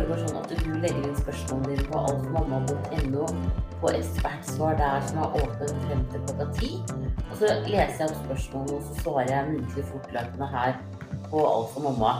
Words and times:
foregår 0.00 0.20
sånn 0.24 0.36
at 0.40 0.52
du 0.64 0.76
legger 0.80 1.02
inn 1.04 1.16
spørsmålene 1.18 1.74
dine 1.74 1.82
på 1.90 2.00
altformamma.no 2.08 3.24
på 3.82 3.90
ekspertsvar 3.98 4.78
der 4.78 5.02
som 5.08 5.18
er 5.24 5.34
åpent 5.42 5.82
frem 5.84 6.04
til 6.12 6.22
klokka 6.28 6.46
ti. 6.56 6.70
Og 7.26 7.34
så 7.40 7.50
leser 7.66 8.04
jeg 8.04 8.06
opp 8.06 8.22
spørsmålene, 8.22 8.78
og 8.78 8.86
så 8.86 8.96
svarer 9.02 9.32
jeg 9.34 9.50
muntlig 9.50 9.84
fortløpende 9.90 10.48
her 10.54 10.78
på 11.28 11.42
Alt 11.50 11.74
for 11.74 11.84
mamma. 11.84 12.14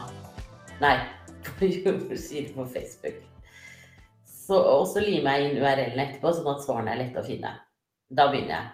Nei, 0.83 0.93
på 1.47 1.71
jordmorsiden 1.71 2.53
på 2.59 2.69
Facebook. 2.75 3.25
Så, 4.29 4.61
og 4.61 4.85
så 4.93 5.07
limer 5.07 5.39
jeg 5.39 5.49
inn 5.49 5.63
URL-en 5.63 6.05
etterpå, 6.05 6.35
sånn 6.37 6.53
at 6.53 6.65
svarene 6.67 6.93
er 6.93 7.03
lette 7.07 7.23
å 7.23 7.27
finne. 7.27 7.57
Da 8.13 8.29
begynner 8.29 8.57
jeg. 8.59 8.69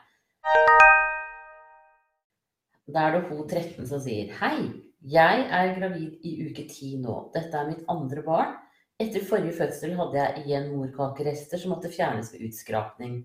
Da 2.90 3.06
er 3.06 3.16
det 3.16 3.26
hun 3.30 3.42
13 3.46 3.86
som 3.86 4.02
sier 4.02 4.30
Hei, 4.40 4.70
jeg 5.06 5.48
er 5.54 5.74
gravid 5.78 6.22
i 6.26 6.38
uke 6.46 6.66
10 6.66 7.02
nå. 7.06 7.26
Dette 7.34 7.54
er 7.54 7.70
mitt 7.70 7.84
andre 7.92 8.22
barn. 8.26 8.62
Etter 8.96 9.24
forrige 9.28 9.52
fødsel 9.58 9.90
hadde 9.98 10.16
jeg 10.16 10.42
igjen 10.42 10.70
morkakerester 10.72 11.60
som 11.60 11.74
måtte 11.74 11.90
fjernes 11.92 12.30
ved 12.32 12.46
utskrapning. 12.46 13.16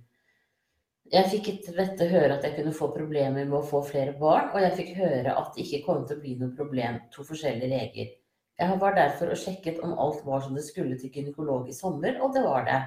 Jeg 1.12 1.30
fikk 1.32 1.48
etter 1.52 1.78
dette 1.78 2.08
høre 2.12 2.36
at 2.36 2.44
jeg 2.44 2.58
kunne 2.58 2.74
få 2.76 2.90
problemer 2.92 3.46
med 3.46 3.56
å 3.56 3.68
få 3.68 3.80
flere 3.88 4.12
barn, 4.20 4.50
og 4.52 4.60
jeg 4.66 4.76
fikk 4.80 4.90
høre 4.98 5.32
at 5.32 5.54
det 5.56 5.64
ikke 5.64 5.86
kom 5.86 6.02
til 6.08 6.18
å 6.18 6.24
bli 6.24 6.34
noe 6.40 6.52
problem, 6.58 6.98
to 7.16 7.24
forskjellige 7.28 7.72
leger. 7.72 8.10
Jeg 8.60 8.80
var 8.84 8.98
derfor 8.98 9.32
og 9.32 9.40
sjekket 9.40 9.80
om 9.86 9.96
alt 10.00 10.20
var 10.28 10.44
som 10.44 10.58
det 10.60 10.66
skulle 10.68 10.98
til 11.00 11.12
gynekolog 11.16 11.70
i 11.72 11.76
sommer, 11.76 12.20
og 12.20 12.36
det 12.36 12.44
var 12.44 12.68
det. 12.68 12.82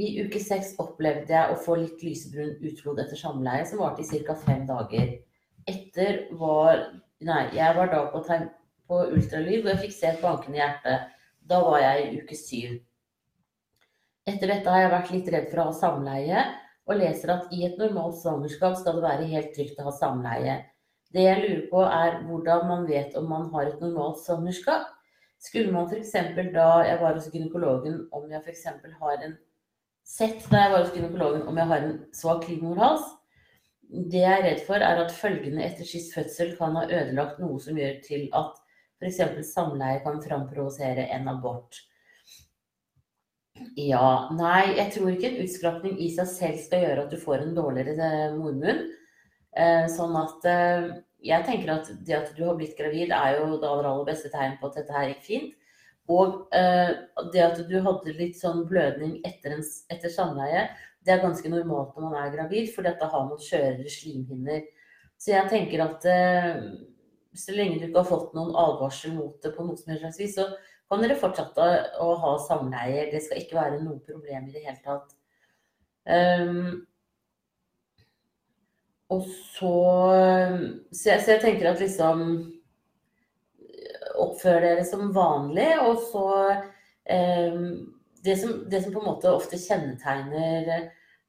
I 0.00 0.08
uke 0.24 0.40
seks 0.42 0.72
opplevde 0.82 1.36
jeg 1.36 1.52
å 1.52 1.60
få 1.66 1.76
litt 1.78 2.00
lysebrun 2.02 2.56
utflod 2.64 3.02
etter 3.04 3.20
samleie, 3.20 3.66
som 3.68 3.84
varte 3.84 4.02
i 4.02 4.22
ca. 4.24 4.34
fem 4.40 4.64
dager. 4.68 5.18
Etter 5.68 6.24
var 6.40 6.88
Nei, 7.24 7.44
jeg 7.56 7.76
var 7.76 7.88
da 7.88 8.00
på, 8.12 8.20
på 8.90 8.96
ultralyd, 9.16 9.62
og 9.62 9.70
jeg 9.70 9.82
fikk 9.84 9.94
se 9.96 10.08
et 10.10 10.24
bankende 10.24 10.58
hjerte. 10.58 10.96
Da 11.44 11.60
var 11.64 11.80
jeg 11.82 12.04
i 12.04 12.20
uke 12.22 12.36
syv. 12.38 12.76
Etter 14.24 14.48
dette 14.48 14.72
har 14.72 14.84
jeg 14.84 14.92
vært 14.94 15.10
litt 15.12 15.32
redd 15.34 15.50
for 15.50 15.60
å 15.60 15.66
ha 15.68 15.74
samleie, 15.76 16.44
og 16.88 17.00
leser 17.00 17.32
at 17.34 17.52
i 17.52 17.64
et 17.66 17.76
normalt 17.80 18.16
svangerskap 18.20 18.78
skal 18.80 18.98
det 18.98 19.04
være 19.04 19.28
helt 19.32 19.50
trygt 19.56 19.80
å 19.80 19.88
ha 19.88 19.92
samleie. 19.96 20.56
Det 21.14 21.24
jeg 21.24 21.42
lurer 21.42 21.64
på 21.70 21.82
er 21.86 22.16
hvordan 22.26 22.68
man 22.68 22.86
vet 22.88 23.16
om 23.20 23.28
man 23.30 23.50
har 23.52 23.68
et 23.68 23.82
normalt 23.84 24.20
svangerskap. 24.24 24.88
Skulle 25.44 25.72
man 25.72 25.90
f.eks. 25.90 26.14
da 26.54 26.68
jeg 26.88 27.00
var 27.02 27.18
hos 27.18 27.28
gynekologen, 27.32 28.00
om 28.16 28.30
jeg 28.32 28.40
f.eks. 28.40 28.64
har 29.00 29.26
en 29.28 29.36
sett 30.04 30.48
da 30.50 30.64
jeg 30.64 30.72
var 30.72 30.82
hos 30.86 30.96
gynekologen 30.96 31.44
om 31.48 31.60
jeg 31.60 31.70
har 31.70 31.84
en 31.84 31.94
svak 32.16 32.48
livmorhals, 32.48 33.04
det 33.94 34.24
jeg 34.24 34.32
er 34.32 34.44
redd 34.48 34.64
for, 34.66 34.80
er 34.80 35.04
at 35.04 35.12
følgene 35.14 35.62
etter 35.64 35.86
sist 35.86 36.16
fødsel 36.16 36.56
kan 36.58 36.76
ha 36.80 36.86
ødelagt 36.88 37.40
noe 37.42 37.60
som 37.62 37.76
gjør 37.78 38.00
til 38.06 38.26
at 38.34 38.63
f.eks. 39.04 39.52
samleie 39.52 40.02
kan 40.04 40.22
framprovosere 40.22 41.08
en 41.14 41.28
abort. 41.32 41.82
Ja, 43.78 44.28
nei, 44.34 44.74
jeg 44.74 44.90
tror 44.96 45.12
ikke 45.12 45.28
en 45.30 45.42
utskrapning 45.44 45.98
i 46.02 46.08
seg 46.14 46.26
selv 46.30 46.60
skal 46.62 46.84
gjøre 46.84 47.04
at 47.04 47.12
du 47.14 47.18
får 47.22 47.44
en 47.44 47.56
dårligere 47.56 48.06
eh, 48.06 48.34
mormunn. 48.34 48.80
Eh, 49.54 49.84
sånn 49.94 50.14
at 50.18 50.46
eh, 50.50 50.88
jeg 51.24 51.46
tenker 51.46 51.70
at 51.76 51.90
det 52.06 52.16
at 52.18 52.32
du 52.34 52.42
har 52.48 52.58
blitt 52.58 52.74
gravid, 52.78 53.14
er 53.14 53.38
jo 53.38 53.52
det 53.54 53.68
aller, 53.68 53.86
aller 53.90 54.08
beste 54.08 54.30
tegn 54.32 54.56
på 54.58 54.68
at 54.68 54.80
dette 54.80 54.96
her 54.96 55.06
gikk 55.12 55.22
fint. 55.28 55.52
Og 56.12 56.50
det 57.32 57.40
at 57.40 57.62
du 57.64 57.78
hadde 57.80 58.12
litt 58.18 58.34
sånn 58.36 58.66
blødning 58.68 59.14
etter, 59.24 59.54
en, 59.54 59.62
etter 59.88 60.12
samleie, 60.12 60.66
det 61.00 61.14
er 61.14 61.22
ganske 61.22 61.48
normalt 61.48 61.94
når 61.96 62.04
man 62.04 62.18
er 62.20 62.34
gravid, 62.34 62.68
for 62.74 62.84
da 62.84 63.08
har 63.08 63.24
man 63.24 63.40
skjørere 63.40 63.88
slimhinner. 63.88 64.66
Så 65.16 65.32
jeg 65.32 65.48
tenker 65.48 65.80
at 65.86 66.04
så 67.34 67.54
lenge 67.54 67.80
du 67.80 67.88
ikke 67.88 68.02
har 68.02 68.08
fått 68.08 68.34
noen 68.36 68.54
advarsel 68.58 69.14
mot 69.16 69.36
det 69.42 69.52
på 69.54 69.66
noe 69.66 69.78
som 69.78 69.92
helst 69.94 70.20
vis, 70.20 70.36
så 70.38 70.48
kan 70.90 71.02
dere 71.02 71.18
fortsette 71.18 71.68
å 72.02 72.14
ha 72.22 72.32
samleie. 72.44 73.08
Det 73.12 73.22
skal 73.24 73.40
ikke 73.40 73.58
være 73.58 73.82
noe 73.82 74.00
problem 74.04 74.48
i 74.48 74.54
det 74.54 74.64
hele 74.66 74.80
tatt. 74.84 75.14
Um, 76.04 76.84
og 79.12 79.24
så 79.54 79.70
så 80.92 81.08
jeg, 81.08 81.22
så 81.24 81.32
jeg, 81.32 81.40
tenker 81.40 81.70
at 81.70 81.80
liksom 81.80 82.20
Oppfør 84.20 84.60
dere 84.62 84.84
som 84.86 85.08
vanlig, 85.14 85.72
og 85.82 85.98
så 86.06 86.26
um, 86.54 87.64
det 88.24 88.36
som, 88.38 88.52
det 88.70 88.82
som, 88.84 88.92
på 88.94 89.00
en 89.00 89.08
måte 89.08 89.32
ofte 89.32 89.58
kjennetegner 89.58 90.68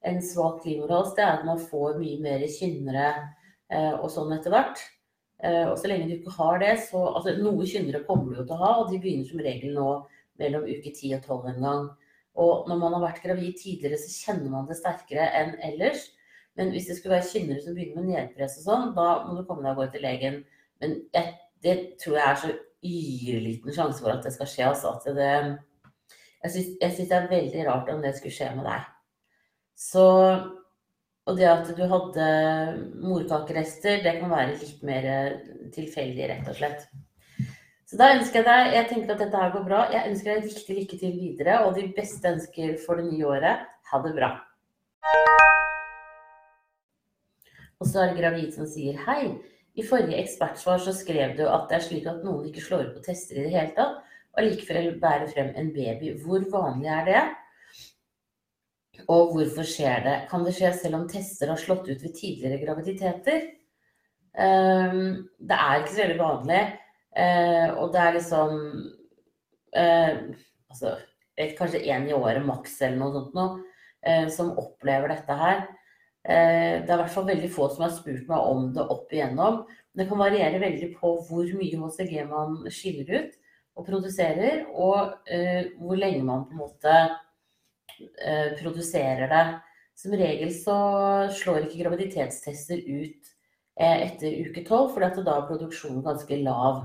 en 0.06 0.20
svak 0.22 0.62
livmorhals, 0.68 1.16
det 1.18 1.24
er 1.26 1.40
at 1.40 1.48
man 1.48 1.58
får 1.60 1.98
mye 1.98 2.20
mer 2.22 2.46
kynnere 2.52 3.08
uh, 3.74 3.96
og 3.96 4.06
sånn 4.14 4.36
etter 4.38 4.54
hvert. 4.54 4.84
Eh, 5.44 5.66
og 5.68 5.76
så 5.80 5.92
lenge 5.92 6.08
du 6.10 6.16
ikke 6.16 6.36
har 6.38 6.60
det, 6.64 6.74
så 6.88 7.02
altså 7.12 7.36
Noe 7.42 7.68
kynnere 7.68 8.04
kommer 8.08 8.32
du 8.32 8.40
jo 8.40 8.48
til 8.48 8.56
å 8.56 8.62
ha, 8.62 8.74
og 8.82 8.92
de 8.92 9.00
begynner 9.04 9.28
som 9.28 9.44
regel 9.44 9.76
nå 9.76 9.90
mellom 10.40 10.68
uke 10.68 10.92
10 10.92 11.18
og 11.18 11.28
12 11.28 11.50
en 11.54 11.66
gang. 11.68 11.88
Og 12.46 12.70
når 12.70 12.80
man 12.82 12.96
har 12.98 13.06
vært 13.06 13.24
gravid 13.24 13.56
tidligere, 13.60 14.00
så 14.00 14.12
kjenner 14.12 14.52
man 14.52 14.68
det 14.68 14.78
sterkere 14.80 15.28
enn 15.40 15.56
ellers. 15.64 16.10
Men 16.60 16.72
hvis 16.72 16.88
det 16.90 16.98
skulle 16.98 17.18
være 17.18 17.30
kynnere 17.30 17.64
som 17.64 17.76
begynner 17.76 18.04
med 18.04 18.12
nedpress 18.12 18.60
og 18.62 18.68
sånn, 18.68 18.92
da 18.96 19.08
må 19.28 19.38
du 19.38 19.44
komme 19.48 19.64
deg 19.64 19.76
og 19.76 19.84
gå 19.84 19.88
til 19.94 20.06
legen. 20.08 20.42
Men 20.84 20.98
jeg, 21.16 21.32
det 21.64 21.76
tror 22.04 22.20
jeg 22.20 22.28
er 22.32 22.42
så 22.42 22.52
yrliten 22.86 23.76
sjanse 23.76 24.04
for 24.04 24.14
at 24.14 24.24
det 24.24 24.34
skal 24.36 24.52
skje. 24.52 24.68
Altså, 24.72 24.94
at 24.96 25.08
det, 25.18 25.32
jeg 26.44 26.96
syns 26.96 27.10
det 27.12 27.18
er 27.18 27.32
veldig 27.32 27.66
rart 27.68 27.92
om 27.92 28.04
det 28.04 28.14
skulle 28.18 28.36
skje 28.36 28.52
med 28.56 28.68
deg. 28.68 28.86
Så 29.76 30.06
Og 31.26 31.40
det 31.40 31.48
at 31.50 31.70
du 31.74 31.82
hadde 31.90 32.26
morkakerester, 33.02 34.04
det 34.04 34.20
kan 34.20 34.30
være 34.30 34.60
litt 34.60 34.82
mer 34.86 35.06
tilfeldig, 35.74 36.28
rett 36.30 36.50
og 36.52 36.58
slett. 36.60 36.84
Så 37.86 37.98
da 37.98 38.12
ønsker 38.16 38.42
jeg 38.42 38.46
deg 38.48 38.76
Jeg 38.76 38.88
tenker 38.90 39.14
at 39.14 39.24
dette 39.24 39.40
her 39.42 39.54
går 39.54 39.64
bra. 39.66 39.80
Jeg 39.94 40.12
ønsker 40.12 40.36
deg 40.36 40.46
riktig 40.50 40.76
lykke 40.80 41.00
til 41.02 41.16
videre, 41.18 41.56
og 41.66 41.78
de 41.78 41.88
beste 41.98 42.30
ønsker 42.30 42.76
for 42.86 43.02
det 43.02 43.08
nye 43.10 43.26
året. 43.30 43.66
Ha 43.90 44.02
det 44.06 44.14
bra. 44.18 44.30
Og 47.82 47.90
så 47.90 48.04
er 48.04 48.12
det 48.12 48.22
gravid 48.22 48.54
som 48.54 48.70
sier 48.70 48.98
hei. 49.08 49.36
I 49.76 49.84
forrige 49.86 50.22
ekspertsvar 50.22 50.78
så 50.82 50.94
skrev 50.96 51.34
du 51.40 51.44
at 51.50 51.66
det 51.70 51.80
er 51.80 51.88
slik 51.88 52.06
at 52.08 52.22
noen 52.26 52.46
ikke 52.48 52.64
slår 52.64 52.94
på 52.94 53.02
tester 53.06 53.42
i 53.42 53.48
det 53.48 53.56
hele 53.56 53.74
tatt, 53.76 53.98
og 54.36 54.46
likevel 54.46 54.94
bærer 55.02 55.28
frem 55.34 55.52
en 55.58 55.74
baby. 55.74 56.14
Hvor 56.22 56.46
vanlig 56.54 56.92
er 56.92 57.10
det? 57.10 57.24
Og 59.12 59.36
hvorfor 59.36 59.68
skjer 59.68 60.02
det? 60.06 60.16
Kan 60.32 60.46
det 60.46 60.56
skje 60.58 60.72
selv 60.80 61.00
om 61.00 61.06
tester 61.10 61.52
har 61.52 61.62
slått 61.62 61.88
ut 61.90 62.02
ved 62.02 62.16
tidligere 62.18 62.62
graviditeter? 62.64 63.46
Um, 64.36 65.28
det 65.40 65.56
er 65.56 65.80
ikke 65.80 65.94
så 65.94 66.02
veldig 66.02 66.20
vanlig. 66.20 66.62
Uh, 67.16 67.70
og 67.80 67.94
det 67.94 68.02
er 68.02 68.18
liksom 68.18 68.56
uh, 69.78 70.16
altså, 70.72 70.98
Kanskje 71.56 71.84
én 71.92 72.08
i 72.08 72.16
året 72.16 72.44
maks 72.48 72.78
eller 72.82 73.00
noe 73.00 73.14
sånt 73.14 73.34
noe, 73.36 73.62
uh, 74.08 74.28
som 74.32 74.54
opplever 74.60 75.12
dette 75.12 75.40
her. 75.40 75.66
det 76.26 76.90
er 76.90 76.96
i 76.96 76.98
hvert 76.98 77.12
fall 77.14 77.28
veldig 77.28 77.50
få 77.54 77.68
som 77.70 77.84
har 77.86 77.92
spurt 77.94 78.24
meg 78.26 78.46
om 78.50 78.72
det 78.74 78.82
opp 78.82 79.12
igjennom. 79.14 79.60
Det 79.94 80.08
kan 80.10 80.18
variere 80.18 80.58
veldig 80.64 80.88
på 80.98 81.12
hvor 81.28 81.52
mye 81.60 81.78
HCG 81.78 82.16
man 82.32 82.56
skiller 82.74 83.20
ut 83.20 83.36
og 83.78 83.86
produserer, 83.86 84.64
og 84.74 85.30
hvor 85.78 86.00
lenge 86.00 86.24
man 86.26 86.48
på 86.48 86.56
en 86.56 86.64
måte 86.64 86.96
produserer 88.60 89.30
det. 89.32 89.46
Som 89.96 90.12
regel 90.20 90.52
så 90.52 90.76
slår 91.32 91.66
ikke 91.66 91.86
graviditetstester 91.86 92.82
ut 92.84 93.30
uh, 93.80 93.98
etter 94.04 94.42
uke 94.44 94.66
12, 94.66 94.90
fordi 94.92 95.08
at 95.08 95.22
da 95.24 95.38
er 95.40 95.48
produksjonen 95.48 96.04
ganske 96.04 96.40
lav. 96.44 96.82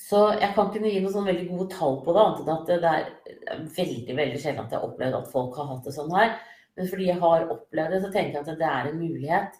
Så 0.00 0.20
jeg 0.40 0.52
kan 0.56 0.68
ikke 0.68 0.84
gi 0.92 1.00
noen 1.00 1.14
sånn 1.14 1.28
veldig 1.28 1.46
gode 1.48 1.68
tall 1.72 1.98
på 2.04 2.12
det, 2.16 2.22
annet 2.24 2.44
enn 2.44 2.54
at 2.54 2.70
det 2.70 2.92
er 2.92 3.64
veldig 3.76 4.16
veldig 4.16 4.38
sjelden 4.40 4.62
at 4.62 4.72
jeg 4.72 4.80
har 4.80 4.86
opplevd 4.88 5.16
at 5.18 5.32
folk 5.32 5.58
har 5.60 5.68
hatt 5.72 5.88
det 5.88 5.96
sånn 5.96 6.14
her. 6.14 6.36
Men 6.78 6.88
fordi 6.88 7.08
jeg 7.10 7.20
har 7.20 7.50
opplevd 7.52 7.92
det, 7.96 8.00
så 8.04 8.12
tenker 8.14 8.38
jeg 8.38 8.46
at 8.46 8.60
det 8.62 8.70
er 8.70 8.88
en 8.88 9.00
mulighet. 9.00 9.58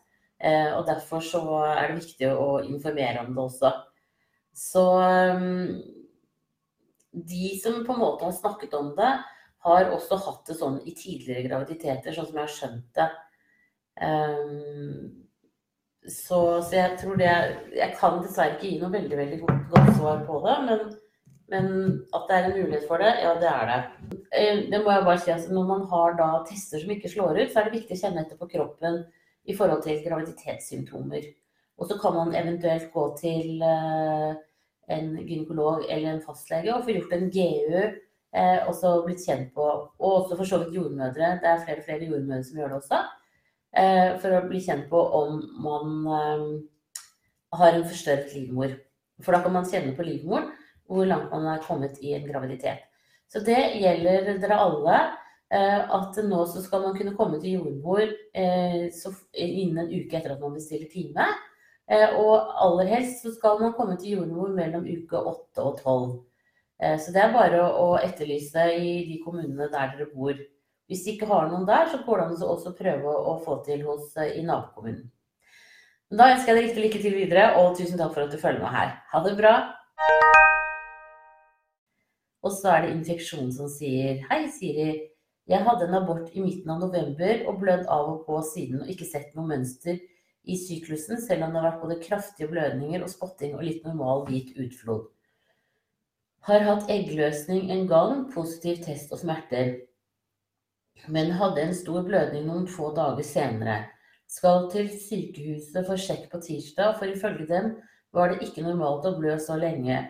Og 0.78 0.86
derfor 0.88 1.20
så 1.24 1.42
er 1.66 1.90
det 1.90 1.98
viktig 1.98 2.30
å 2.32 2.46
informere 2.64 3.26
om 3.26 3.34
det 3.36 3.42
også. 3.42 3.72
Så 4.56 4.84
um, 4.96 5.76
de 7.12 7.50
som 7.60 7.82
på 7.84 7.92
en 7.92 8.00
måte 8.00 8.24
har 8.24 8.32
snakket 8.38 8.78
om 8.78 8.94
det, 8.96 9.10
har 9.66 9.90
også 9.92 10.18
hatt 10.24 10.46
det 10.48 10.56
sånn 10.56 10.78
i 10.88 10.94
tidligere 10.96 11.44
graviditeter, 11.48 12.14
sånn 12.14 12.30
som 12.30 12.38
jeg 12.38 12.46
har 12.46 12.54
skjønt 12.54 13.00
det. 13.00 13.08
Um, 14.00 15.26
så, 16.08 16.38
så, 16.64 16.70
jeg 16.72 16.94
tror 16.96 17.18
det 17.20 17.28
Jeg 17.76 17.92
kan 17.98 18.22
dessverre 18.22 18.54
ikke 18.54 18.70
gi 18.70 18.78
noe 18.80 18.88
veldig 18.94 19.16
veldig 19.18 19.38
godt, 19.42 19.64
godt 19.74 19.90
svar 19.98 20.22
på 20.24 20.38
det, 20.46 20.54
men, 20.64 20.84
men, 21.52 21.66
at 22.16 22.24
det 22.30 22.36
er 22.38 22.48
en 22.48 22.56
mulighet 22.56 22.86
for 22.88 23.04
det, 23.04 23.10
ja, 23.20 23.34
det 23.42 23.50
er 23.50 23.68
det. 23.68 23.80
Eh, 24.32 24.62
det 24.72 24.80
må 24.80 24.94
jeg 24.94 25.06
bare 25.10 25.20
si, 25.20 25.32
altså, 25.34 25.52
Når 25.52 25.68
man 25.68 25.84
har 25.92 26.16
da 26.20 26.30
tester 26.48 26.80
som 26.80 26.94
ikke 26.96 27.12
slår 27.12 27.42
ut, 27.42 27.50
så 27.52 27.60
er 27.60 27.68
det 27.68 27.80
viktig 27.80 27.98
å 27.98 28.02
kjenne 28.04 28.24
etter 28.24 28.40
på 28.40 28.48
kroppen 28.54 29.02
i 29.44 29.56
forhold 29.56 29.84
til 29.84 30.00
graviditetssymptomer. 30.06 31.28
Og 31.80 31.88
så 31.88 31.96
kan 32.00 32.16
man 32.16 32.36
eventuelt 32.36 32.88
gå 32.92 33.04
til 33.20 33.62
uh, 33.64 34.36
en 34.92 35.12
gynekolog 35.20 35.86
eller 35.88 36.14
en 36.14 36.24
fastlege 36.24 36.74
og 36.74 36.84
få 36.84 36.96
gjort 36.96 37.14
en 37.16 37.30
GU. 37.32 37.84
Eh, 38.30 38.68
også 38.70 39.00
blitt 39.02 39.24
kjent 39.26 39.48
på 39.56 39.64
Og 39.66 40.12
også 40.20 40.36
for 40.38 40.46
så 40.46 40.60
vidt 40.62 40.76
jordmødre. 40.76 41.32
Det 41.42 41.48
er 41.50 41.64
flere 41.64 41.80
og 41.80 41.86
flere 41.88 42.06
jordmødre 42.06 42.44
som 42.46 42.60
gjør 42.60 42.68
det 42.68 42.78
også. 42.78 43.00
Eh, 43.80 44.10
for 44.22 44.36
å 44.36 44.44
bli 44.46 44.60
kjent 44.62 44.86
på 44.90 45.00
om 45.18 45.40
man 45.64 45.96
eh, 46.18 46.44
har 47.58 47.74
en 47.74 47.88
forstørret 47.88 48.34
livmor. 48.36 48.76
For 49.20 49.34
da 49.34 49.42
kan 49.42 49.54
man 49.58 49.68
kjenne 49.68 49.96
på 49.96 50.06
livmoren 50.06 50.52
hvor 50.90 51.06
langt 51.06 51.30
man 51.30 51.46
er 51.46 51.62
kommet 51.62 51.98
i 52.02 52.14
en 52.16 52.26
graviditet. 52.26 52.86
Så 53.30 53.42
det 53.46 53.58
gjelder 53.78 54.38
dere 54.42 54.58
alle. 54.58 55.00
Eh, 55.50 55.94
at 55.94 56.18
nå 56.30 56.44
så 56.46 56.62
skal 56.62 56.82
man 56.84 56.94
kunne 56.94 57.16
komme 57.18 57.40
til 57.42 57.56
jordmor 57.56 58.04
eh, 58.38 58.86
innen 59.34 59.80
en 59.82 59.88
uke 59.90 60.18
etter 60.18 60.36
at 60.36 60.42
man 60.42 60.54
bestiller 60.54 60.86
time. 60.92 61.26
Eh, 61.90 62.14
og 62.22 62.52
aller 62.66 62.90
helst 62.92 63.24
så 63.24 63.32
skal 63.34 63.58
man 63.58 63.74
komme 63.74 63.96
til 63.98 64.20
jordmor 64.20 64.52
mellom 64.54 64.86
uke 64.86 65.18
8 65.18 65.64
og 65.64 65.80
12. 65.82 66.12
Så 66.80 67.12
det 67.12 67.20
er 67.20 67.34
bare 67.34 67.60
å 67.76 67.90
etterlyse 68.00 68.62
i 68.80 68.92
de 69.04 69.18
kommunene 69.20 69.68
der 69.68 69.90
dere 69.92 70.06
bor. 70.14 70.38
Hvis 70.88 71.02
de 71.04 71.12
ikke 71.12 71.28
har 71.28 71.50
noen 71.50 71.66
der, 71.68 71.90
så 71.92 72.00
går 72.06 72.18
det 72.18 72.24
an 72.24 72.44
å 72.46 72.52
også 72.54 72.72
prøve 72.78 73.12
å 73.30 73.34
få 73.44 73.58
til 73.66 73.84
hos 73.84 74.14
i 74.24 74.40
nabokommunen. 74.46 75.10
Da 76.10 76.32
ønsker 76.32 76.50
jeg 76.50 76.56
deg 76.56 76.64
riktig 76.64 76.82
lykke 76.82 77.02
til 77.04 77.12
videre, 77.14 77.44
og 77.60 77.76
tusen 77.78 78.00
takk 78.00 78.16
for 78.16 78.24
at 78.24 78.32
du 78.32 78.40
følger 78.40 78.64
med 78.64 78.72
her. 78.74 78.96
Ha 79.12 79.20
det 79.22 79.36
bra! 79.38 79.52
Og 82.42 82.56
så 82.56 82.72
er 82.72 82.82
det 82.82 82.96
infeksjonen 82.96 83.52
som 83.54 83.68
sier 83.70 84.24
Hei, 84.30 84.40
Siri. 84.50 84.88
Jeg 85.50 85.66
hadde 85.68 85.86
en 85.86 85.98
abort 86.00 86.32
i 86.34 86.42
midten 86.42 86.72
av 86.72 86.80
november 86.82 87.44
og 87.50 87.60
blødd 87.62 87.86
av 87.86 88.08
og 88.16 88.24
på 88.26 88.40
siden 88.48 88.82
og 88.82 88.90
ikke 88.90 89.06
sett 89.06 89.30
noe 89.36 89.46
mønster 89.52 90.00
i 90.42 90.56
syklusen, 90.58 91.20
selv 91.22 91.46
om 91.46 91.54
det 91.54 91.60
har 91.60 91.68
vært 91.68 91.84
både 91.84 92.00
kraftige 92.02 92.50
blødninger 92.50 93.04
og 93.04 93.12
spotting 93.12 93.54
og 93.54 93.64
litt 93.66 93.86
normal 93.86 94.24
hvit 94.26 94.56
utflod. 94.58 95.06
Har 96.48 96.64
hatt 96.66 96.90
eggløsning 96.90 97.70
en 97.70 97.86
gang, 97.88 98.26
positiv 98.32 98.80
test 98.84 99.12
og 99.12 99.20
smerter. 99.20 99.74
Men 101.08 101.34
hadde 101.40 101.64
en 101.64 101.76
stor 101.76 102.04
blødning 102.06 102.46
noen 102.48 102.68
få 102.68 102.92
dager 102.96 103.26
senere. 103.26 103.82
Skal 104.30 104.70
til 104.72 104.88
sykehuset 104.92 105.84
for 105.86 106.00
sjekk 106.00 106.30
på 106.32 106.40
tirsdag, 106.44 106.96
for 106.98 107.10
ifølge 107.10 107.48
dem 107.50 107.74
var 108.14 108.32
det 108.32 108.44
ikke 108.46 108.64
normalt 108.64 109.06
å 109.08 109.16
blø 109.18 109.36
så 109.42 109.58
lenge 109.60 110.04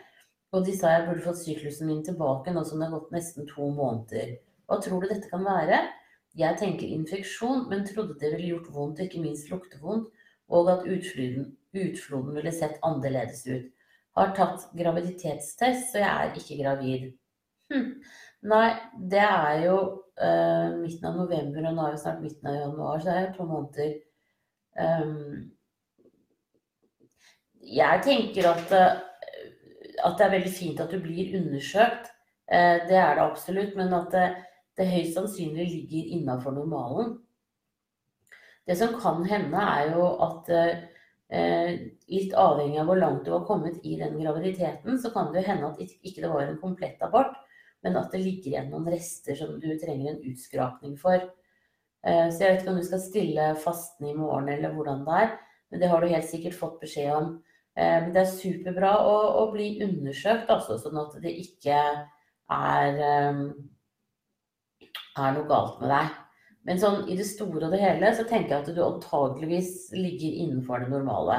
og 0.52 0.66
de 0.66 0.74
sa 0.74 0.90
jeg 0.94 1.06
burde 1.06 1.24
fått 1.24 1.42
syklusen 1.44 1.86
min 1.86 2.02
tilbake 2.06 2.52
nå 2.54 2.62
som 2.66 2.80
det 2.80 2.88
har 2.88 2.96
gått 2.98 3.12
nesten 3.14 3.46
to 3.50 3.68
måneder. 3.74 4.34
Hva 4.66 4.80
tror 4.82 5.02
du 5.02 5.10
dette 5.10 5.30
kan 5.30 5.44
være? 5.46 5.78
Jeg 6.38 6.58
tenker 6.58 6.94
infeksjon, 6.94 7.66
men 7.70 7.86
trodde 7.86 8.18
det 8.18 8.32
ville 8.34 8.54
gjort 8.54 8.70
vondt 8.74 9.02
ikke 9.04 9.22
minst 9.22 9.50
luktevondt, 9.50 10.10
og 10.50 10.70
at 10.72 10.86
utfloden, 10.86 11.52
utfloden 11.74 12.34
ville 12.38 12.54
sett 12.54 12.78
annerledes 12.86 13.44
ut. 13.46 13.70
Har 14.18 14.34
tatt 14.36 14.66
graviditetstest, 14.76 15.92
så 15.92 16.02
jeg 16.02 16.10
er 16.10 16.38
ikke 16.38 16.58
gravid. 16.62 17.06
Hm. 17.70 17.92
Nei, 18.50 18.70
det 19.12 19.22
er 19.22 19.64
jo 19.66 19.76
uh, 20.18 20.78
midten 20.80 21.06
av 21.10 21.18
november, 21.20 21.68
og 21.68 21.76
nå 21.76 21.86
er 21.86 21.94
vi 21.94 22.02
snart 22.02 22.22
midten 22.24 22.50
av 22.50 22.56
januar, 22.56 22.98
så 22.98 23.10
det 23.10 23.16
er 23.16 23.26
jo 23.28 23.36
to 23.36 23.48
måneder. 23.50 23.94
Um, 24.80 25.50
jeg 27.60 28.02
tenker 28.06 28.50
at 28.50 28.74
uh, 28.74 28.92
at 30.00 30.16
det 30.16 30.24
er 30.24 30.32
veldig 30.32 30.52
fint 30.54 30.80
at 30.80 30.92
du 30.92 31.00
blir 31.02 31.34
undersøkt. 31.38 32.08
Uh, 32.50 32.78
det 32.88 32.96
er 32.98 33.18
det 33.18 33.26
absolutt, 33.26 33.76
men 33.78 33.92
at 33.94 34.08
det, 34.14 34.28
det 34.80 34.88
høyst 34.90 35.18
sannsynlig 35.18 35.68
ligger 35.68 36.14
innafor 36.16 36.56
normalen. 36.56 37.18
Det 38.66 38.78
som 38.78 38.94
kan 39.00 39.24
hende, 39.26 39.58
er 39.58 39.96
jo 39.96 40.04
at 40.22 40.50
eh, 40.54 40.82
litt 41.30 42.32
avhengig 42.34 42.80
av 42.82 42.88
hvor 42.90 42.98
langt 42.98 43.22
du 43.22 43.30
har 43.30 43.44
kommet 43.46 43.84
i 43.86 43.92
den 44.00 44.16
graviditeten, 44.18 44.96
så 44.98 45.12
kan 45.14 45.28
det 45.30 45.44
hende 45.46 45.68
at 45.68 45.78
ikke 45.84 46.24
det 46.24 46.30
var 46.32 46.42
en 46.42 46.58
komplett 46.58 47.02
abort, 47.06 47.36
men 47.84 47.96
at 47.96 48.10
det 48.12 48.22
ligger 48.24 48.50
igjen 48.52 48.72
noen 48.72 48.88
rester 48.92 49.38
som 49.38 49.54
du 49.60 49.68
trenger 49.78 50.12
en 50.12 50.24
utskrapning 50.32 50.96
for. 51.00 51.22
Eh, 52.06 52.26
så 52.32 52.44
jeg 52.44 52.54
vet 52.54 52.62
ikke 52.62 52.72
om 52.74 52.80
du 52.80 52.88
skal 52.88 53.02
stille 53.04 53.46
fasten 53.60 54.08
i 54.08 54.16
morgen 54.16 54.48
eller 54.52 54.72
hvordan 54.74 55.04
det 55.06 55.16
er, 55.24 55.34
men 55.70 55.82
det 55.82 55.90
har 55.92 56.02
du 56.02 56.12
helt 56.12 56.28
sikkert 56.28 56.56
fått 56.56 56.78
beskjed 56.82 57.12
om. 57.14 57.34
Eh, 57.76 57.98
men 58.04 58.14
det 58.14 58.24
er 58.24 58.32
superbra 58.32 58.94
å, 59.04 59.16
å 59.42 59.44
bli 59.52 59.74
undersøkt, 59.84 60.50
altså, 60.52 60.78
sånn 60.80 61.00
at 61.00 61.18
det 61.24 61.34
ikke 61.44 61.76
er, 62.56 63.02
eh, 63.10 63.44
er 65.20 65.36
noe 65.36 65.48
galt 65.48 65.80
med 65.82 65.92
deg. 65.92 66.18
Men 66.68 66.80
sånn, 66.80 67.06
i 67.08 67.16
det 67.16 67.24
store 67.28 67.66
og 67.66 67.72
det 67.72 67.80
hele 67.80 68.10
så 68.16 68.26
tenker 68.28 68.52
jeg 68.52 68.64
at 68.64 68.74
du 68.76 68.82
antageligvis 68.84 69.90
ligger 69.96 70.42
innenfor 70.44 70.84
det 70.84 70.90
normale. 70.92 71.38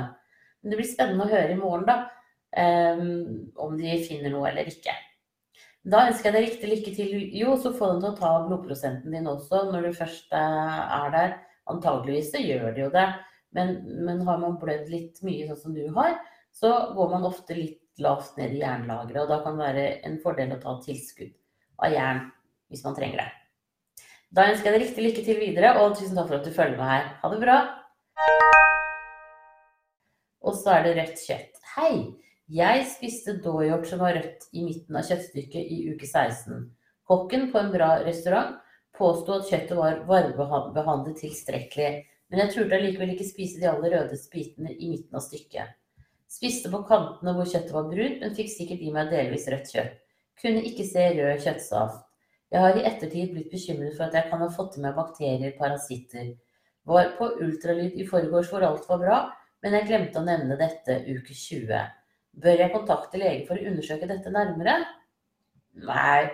Men 0.62 0.74
det 0.74 0.80
blir 0.80 0.90
spennende 0.90 1.28
å 1.28 1.32
høre 1.32 1.54
i 1.54 1.60
morgen, 1.60 1.86
da, 1.88 1.98
um, 2.98 3.52
om 3.62 3.78
de 3.78 4.00
finner 4.06 4.34
noe 4.34 4.50
eller 4.50 4.70
ikke. 4.72 4.96
Da 5.82 6.04
ønsker 6.10 6.30
jeg 6.30 6.36
deg 6.36 6.48
riktig 6.48 6.72
lykke 6.72 6.94
til. 6.98 7.14
Jo, 7.34 7.56
så 7.58 7.74
få 7.74 7.94
dem 7.94 8.04
til 8.04 8.12
å 8.12 8.18
ta 8.20 8.32
blodprosenten 8.46 9.14
din 9.16 9.30
også 9.30 9.64
når 9.72 9.88
du 9.88 9.98
først 9.98 10.34
er 10.38 11.14
der. 11.16 11.36
Antageligvis 11.72 12.30
så 12.34 12.42
gjør 12.42 12.70
de 12.76 12.86
jo 12.86 12.92
det. 12.94 13.08
Men, 13.58 13.74
men, 14.06 14.22
har 14.28 14.38
man 14.42 14.60
blødd 14.62 14.92
litt 14.94 15.20
mye 15.26 15.50
sånn 15.50 15.60
som 15.60 15.76
du 15.76 15.84
har, 15.98 16.16
så 16.56 16.72
går 16.96 17.10
man 17.12 17.28
ofte 17.28 17.58
litt 17.58 17.82
lavt 18.02 18.38
ned 18.38 18.54
i 18.56 18.62
jernlageret. 18.62 19.26
Og 19.26 19.34
da 19.34 19.42
kan 19.44 19.58
det 19.58 19.68
være 19.68 19.88
en 20.08 20.18
fordel 20.24 20.56
å 20.56 20.62
ta 20.62 20.78
tilskudd 20.86 21.34
av 21.82 21.98
jern 21.98 22.26
hvis 22.72 22.86
man 22.86 22.96
trenger 22.98 23.26
det. 23.26 23.41
Da 24.32 24.48
ønsker 24.52 24.70
jeg 24.70 24.76
deg 24.76 24.84
riktig 24.86 25.06
lykke 25.06 25.24
til 25.28 25.40
videre, 25.42 25.74
og 25.82 25.98
tusen 26.00 26.16
takk 26.16 26.30
for 26.30 26.40
at 26.40 26.48
du 26.48 26.56
følger 26.56 26.78
med 26.80 26.88
her. 26.88 27.08
Ha 27.22 27.32
det 27.34 27.40
bra! 27.44 27.58
Og 30.42 30.56
så 30.58 30.76
er 30.76 30.86
det 30.88 30.94
rødt 31.00 31.24
kjøtt. 31.28 31.64
Hei! 31.76 31.94
Jeg 32.52 32.86
spiste 32.92 33.38
dåhjort 33.44 33.88
som 33.88 34.02
var 34.04 34.16
rødt 34.18 34.48
i 34.52 34.64
midten 34.66 34.98
av 35.00 35.08
kjøttstykket 35.08 35.76
i 35.76 35.82
uke 35.92 36.08
16. 36.08 36.66
Kokken 37.08 37.50
på 37.52 37.60
en 37.60 37.72
bra 37.72 37.94
restaurant 38.04 38.58
påsto 38.98 39.38
at 39.38 39.48
kjøttet 39.52 39.78
var 39.78 40.02
varmebehandlet 40.08 41.22
tilstrekkelig 41.22 41.92
men 42.32 42.46
jeg 42.46 42.54
turte 42.54 42.78
allikevel 42.78 43.12
ikke 43.12 43.28
spise 43.28 43.60
de 43.60 43.68
aller 43.68 43.92
rødeste 43.92 44.32
bitene 44.32 44.72
i 44.72 44.88
midten 44.88 45.18
av 45.20 45.24
stykket. 45.26 45.76
Spiste 46.32 46.72
på 46.72 46.80
kantene 46.88 47.34
hvor 47.36 47.50
kjøttet 47.50 47.76
var 47.76 47.90
brunt, 47.92 48.22
men 48.24 48.38
fikk 48.38 48.54
sikkert 48.54 48.86
i 48.86 48.94
meg 48.96 49.12
delvis 49.12 49.50
rødt 49.52 49.74
kjøtt. 49.74 49.98
Kunne 50.40 50.64
ikke 50.70 50.86
se 50.88 51.10
rød 51.18 51.44
kjøttsaft. 51.44 52.06
Jeg 52.52 52.66
har 52.66 52.78
i 52.78 52.86
ettertid 52.88 53.32
blitt 53.32 53.52
bekymret 53.52 53.96
for 53.96 54.08
at 54.08 54.18
jeg 54.18 54.28
kan 54.32 54.44
ha 54.44 54.50
fått 54.52 54.76
i 54.78 54.84
meg 54.84 54.98
bakterier, 54.98 55.54
parasitter. 55.60 56.34
Var 56.90 57.14
på 57.18 57.30
ultralyd 57.46 57.96
i 57.96 58.08
forgårs 58.10 58.52
hvor 58.52 58.66
alt 58.68 58.88
var 58.90 59.02
bra, 59.02 59.20
men 59.64 59.78
jeg 59.78 59.88
glemte 59.88 60.20
å 60.20 60.28
nevne 60.28 60.58
dette 60.60 61.00
uke 61.08 61.36
20. 61.38 61.82
Bør 62.44 62.64
jeg 62.66 62.74
kontakte 62.74 63.22
lege 63.22 63.46
for 63.48 63.60
å 63.60 63.72
undersøke 63.72 64.10
dette 64.10 64.34
nærmere? 64.34 64.78
Nei, 65.88 66.32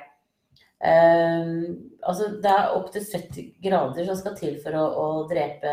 Um, 0.77 1.89
altså 2.05 2.27
det 2.37 2.49
er 2.51 2.75
opptil 2.77 3.01
70 3.01 3.45
grader 3.63 4.05
som 4.05 4.17
skal 4.19 4.35
til 4.37 4.59
for 4.61 4.77
å, 4.77 4.83
å 4.85 5.05
drepe 5.29 5.71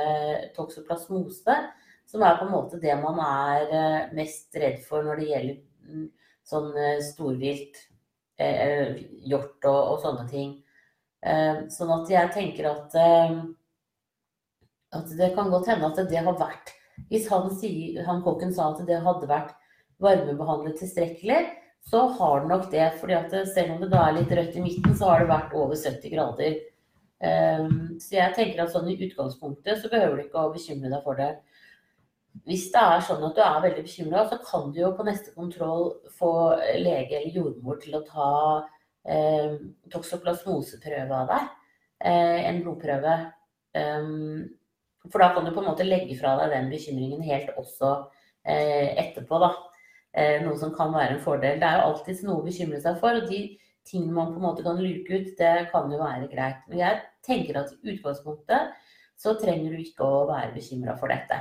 toksoplasmose, 0.56 1.56
som 2.08 2.24
er 2.24 2.38
på 2.38 2.46
en 2.46 2.54
måte 2.54 2.80
det 2.80 2.94
man 3.02 3.20
er 3.20 3.66
uh, 3.68 4.14
mest 4.16 4.56
redd 4.56 4.80
for 4.86 5.04
når 5.04 5.20
det 5.20 5.26
gjelder 5.28 5.58
um, 5.90 6.06
sånn 6.48 6.70
uh, 6.72 7.02
storvilt, 7.04 7.82
hjort 8.38 9.66
og, 9.70 9.80
og, 9.80 9.98
sånne 10.02 10.24
ting. 10.30 10.54
Eh, 11.24 11.64
sånn 11.72 11.92
at 11.94 12.10
jeg 12.10 12.32
tenker 12.34 12.70
at, 12.70 12.96
at 14.98 15.12
det 15.18 15.30
kan 15.36 15.52
godt 15.52 15.70
hende 15.70 15.88
at 15.88 16.00
det 16.10 16.20
har 16.20 16.36
vært 16.36 16.74
Hvis 17.08 17.30
han, 17.30 17.48
sier, 17.58 18.02
han 18.06 18.22
kokken 18.22 18.52
sa 18.54 18.72
at 18.72 18.82
det 18.86 19.00
hadde 19.02 19.30
vært 19.30 19.54
varmebehandlet 20.02 20.76
tilstrekkelig, 20.78 21.40
så 21.90 22.04
har 22.18 22.42
det 22.42 22.50
nok 22.50 22.70
det. 22.70 22.92
fordi 23.00 23.16
at 23.16 23.34
selv 23.54 23.74
om 23.74 23.80
det 23.80 23.90
da 23.92 24.04
er 24.08 24.18
litt 24.18 24.32
rødt 24.32 24.56
i 24.56 24.62
midten, 24.62 24.94
så 24.96 25.10
har 25.10 25.24
det 25.24 25.32
vært 25.32 25.56
over 25.58 25.76
70 25.76 26.14
grader. 26.14 26.60
Eh, 27.24 27.66
så 28.02 28.18
jeg 28.18 28.36
tenker 28.36 28.64
at 28.64 28.72
sånn 28.74 28.90
i 28.92 28.98
utgangspunktet 28.98 29.80
så 29.80 29.90
behøver 29.92 30.18
du 30.18 30.26
ikke 30.26 30.44
å 30.44 30.52
bekymre 30.54 30.92
deg 30.92 31.02
for 31.06 31.20
det. 31.20 31.32
Hvis 32.42 32.66
det 32.74 32.80
er 32.82 33.04
sånn 33.06 33.22
at 33.28 33.36
du 33.36 33.42
er 33.44 33.60
veldig 33.62 33.84
bekymra, 33.86 34.24
så 34.28 34.40
kan 34.42 34.72
du 34.74 34.80
jo 34.80 34.90
på 34.98 35.06
neste 35.06 35.30
kontroll 35.36 35.92
få 36.18 36.32
lege 36.82 37.20
eller 37.20 37.38
jordmor 37.38 37.78
til 37.82 37.94
å 37.96 38.02
ta 38.08 38.30
eh, 39.06 39.54
toksoplasmoseprøve 39.94 41.20
av 41.20 41.30
deg. 41.30 41.52
Eh, 42.10 42.40
en 42.50 42.60
blodprøve. 42.64 43.14
Um, 43.74 44.50
for 45.10 45.22
da 45.22 45.30
kan 45.34 45.46
du 45.46 45.52
på 45.54 45.62
en 45.62 45.70
måte 45.70 45.86
legge 45.86 46.16
fra 46.18 46.34
deg 46.40 46.52
den 46.54 46.68
bekymringen 46.72 47.22
helt 47.26 47.54
også 47.60 47.94
eh, 48.42 48.94
etterpå, 49.00 49.40
da. 49.42 49.52
Eh, 50.14 50.38
noe 50.44 50.58
som 50.60 50.74
kan 50.74 50.92
være 50.94 51.16
en 51.16 51.24
fordel. 51.24 51.60
Det 51.60 51.68
er 51.68 51.80
jo 51.80 51.88
alltid 51.90 52.24
noe 52.26 52.42
å 52.42 52.46
bekymre 52.46 52.80
seg 52.82 53.00
for, 53.02 53.18
og 53.18 53.30
de 53.30 53.42
tingene 53.84 54.16
man 54.16 54.32
på 54.32 54.40
en 54.40 54.46
måte 54.46 54.64
kan 54.66 54.80
luke 54.80 55.10
ut, 55.10 55.32
det 55.38 55.54
kan 55.72 55.90
jo 55.92 56.00
være 56.00 56.28
greit. 56.32 56.62
Men 56.70 56.80
jeg 56.82 57.00
tenker 57.26 57.60
at 57.60 57.72
i 57.74 57.94
utgangspunktet 57.94 58.76
så 59.20 59.34
trenger 59.40 59.74
du 59.74 59.82
ikke 59.82 60.06
å 60.06 60.24
være 60.30 60.54
bekymra 60.54 60.96
for 61.00 61.12
dette. 61.12 61.40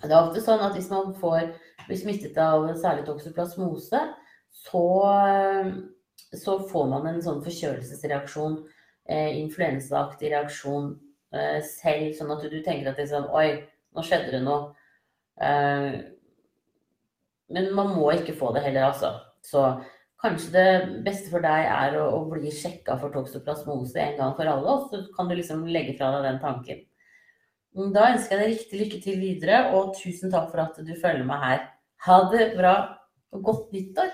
Det 0.00 0.10
er 0.10 0.18
ofte 0.18 0.42
sånn 0.44 0.62
at 0.64 0.76
hvis 0.76 0.90
man 0.92 1.12
får, 1.20 1.50
blir 1.86 2.00
smittet 2.00 2.38
av 2.40 2.66
særlig 2.80 3.04
toksoplasmose, 3.08 4.00
så, 4.64 4.84
så, 6.32 6.56
får 6.70 6.88
man 6.90 7.08
en 7.10 7.20
sånn 7.24 7.42
forkjølelsesreaksjon, 7.44 8.56
eh, 9.10 9.36
influensaaktig 9.42 10.32
reaksjon 10.32 10.92
eh, 11.34 11.60
selv, 11.66 12.14
sånn 12.16 12.32
at 12.34 12.44
du, 12.44 12.50
du 12.52 12.60
tenker 12.64 12.92
at 12.92 13.00
liksom, 13.00 13.28
Oi, 13.36 13.60
nå 13.96 14.04
skjedde 14.06 14.34
det 14.36 14.42
noe. 14.46 14.72
Eh, 15.40 16.00
men 17.50 17.72
man 17.74 17.94
må 17.96 18.12
ikke 18.14 18.36
få 18.38 18.52
det 18.54 18.64
heller, 18.66 18.90
altså. 18.90 19.14
Så 19.44 19.64
kanskje 20.22 20.52
det 20.54 21.02
beste 21.06 21.32
for 21.32 21.44
deg 21.44 21.66
er 21.66 21.96
å, 21.98 22.06
å 22.18 22.24
bli 22.30 22.52
sjekka 22.54 22.98
for 23.00 23.12
toksoplasmose 23.14 24.00
en 24.00 24.18
gang 24.20 24.36
for 24.38 24.48
alle, 24.48 24.76
og 24.76 24.88
så 24.92 25.02
kan 25.16 25.28
du 25.28 25.36
liksom 25.36 25.66
legge 25.68 25.96
fra 25.98 26.12
deg 26.16 26.28
den 26.28 26.40
tanken. 26.44 26.86
Da 27.70 28.08
ønsker 28.10 28.34
jeg 28.34 28.40
deg 28.40 28.48
riktig 28.50 28.78
lykke 28.80 28.98
til 29.04 29.20
videre, 29.22 29.58
og 29.78 29.92
tusen 29.94 30.32
takk 30.32 30.48
for 30.50 30.62
at 30.64 30.80
du 30.82 30.90
følger 30.98 31.22
meg 31.28 31.44
her. 31.44 31.60
Ha 32.02 32.16
det 32.32 32.48
bra, 32.56 32.74
og 33.30 33.44
godt 33.46 33.70
nyttår! 33.76 34.10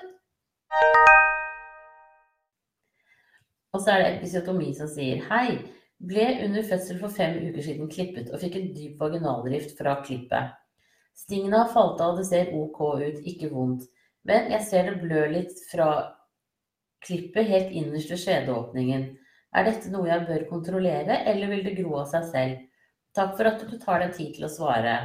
Og 3.72 3.80
så 3.80 3.94
er 3.94 4.02
det 4.02 4.10
episiotomi 4.18 4.74
som 4.76 4.90
sier 4.92 5.24
hei. 5.30 5.56
Ble 5.96 6.26
under 6.44 6.68
fødsel 6.68 7.00
for 7.00 7.16
fem 7.16 7.38
uker 7.46 7.64
siden 7.64 7.88
klippet 7.88 8.28
og 8.28 8.42
fikk 8.42 8.58
en 8.60 8.68
dyp 8.76 9.00
vaginalrift 9.00 9.72
fra 9.78 9.96
klippet. 10.04 10.52
Stingene 11.16 11.62
har 11.62 11.72
falt 11.72 12.00
av, 12.04 12.18
det 12.20 12.28
ser 12.28 12.52
ok 12.52 12.80
ut, 13.00 13.24
ikke 13.24 13.48
vondt. 13.54 13.88
Men 14.28 14.52
jeg 14.52 14.68
ser 14.68 14.90
det 14.90 15.00
blør 15.00 15.32
litt 15.32 15.56
fra 15.70 15.90
klippet 17.06 17.48
helt 17.48 17.72
innerst 17.72 18.12
ved 18.12 18.20
skjedeåpningen. 18.20 19.10
Er 19.56 19.64
dette 19.64 19.88
noe 19.92 20.10
jeg 20.10 20.28
bør 20.28 20.48
kontrollere, 20.50 21.22
eller 21.24 21.54
vil 21.54 21.64
det 21.64 21.78
gro 21.80 22.02
av 22.02 22.10
seg 22.12 22.32
selv? 22.34 22.65
Takk 23.16 23.36
for 23.38 23.48
at 23.48 23.62
du 23.64 23.78
tar 23.80 24.02
deg 24.04 24.12
tid 24.16 24.34
til 24.36 24.46
å 24.46 24.52
svare. 24.52 24.96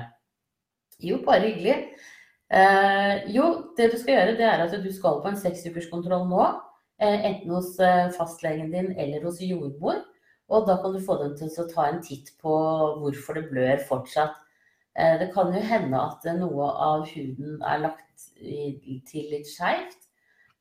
Jo, 1.02 1.22
bare 1.26 1.48
hyggelig. 1.48 1.78
Eh, 2.52 3.30
jo, 3.32 3.46
det 3.78 3.88
du 3.94 3.98
skal 3.98 4.18
gjøre, 4.18 4.36
det 4.40 4.48
er 4.50 4.66
at 4.66 4.76
du 4.84 4.92
skal 4.92 5.22
på 5.24 5.32
en 5.32 5.40
seksukerskontroll 5.40 6.28
nå. 6.28 6.48
Eh, 7.02 7.28
enten 7.32 7.56
hos 7.56 7.78
eh, 7.80 8.12
fastlegen 8.18 8.74
din 8.76 8.92
eller 9.00 9.24
hos 9.26 9.40
jordmor. 9.42 10.04
Og 10.52 10.68
da 10.68 10.76
kan 10.84 10.92
du 10.94 11.00
få 11.00 11.16
dem 11.22 11.38
til 11.40 11.64
å 11.64 11.68
ta 11.72 11.88
en 11.88 12.02
titt 12.04 12.34
på 12.44 12.54
hvorfor 13.00 13.40
det 13.40 13.48
blør 13.54 13.84
fortsatt. 13.88 14.36
Eh, 15.00 15.16
det 15.22 15.32
kan 15.34 15.54
jo 15.56 15.64
hende 15.64 16.00
at 16.04 16.28
noe 16.36 16.68
av 16.92 17.08
huden 17.08 17.62
er 17.64 17.86
lagt 17.88 18.28
til 18.36 19.32
litt 19.32 19.48
skeivt. 19.48 20.10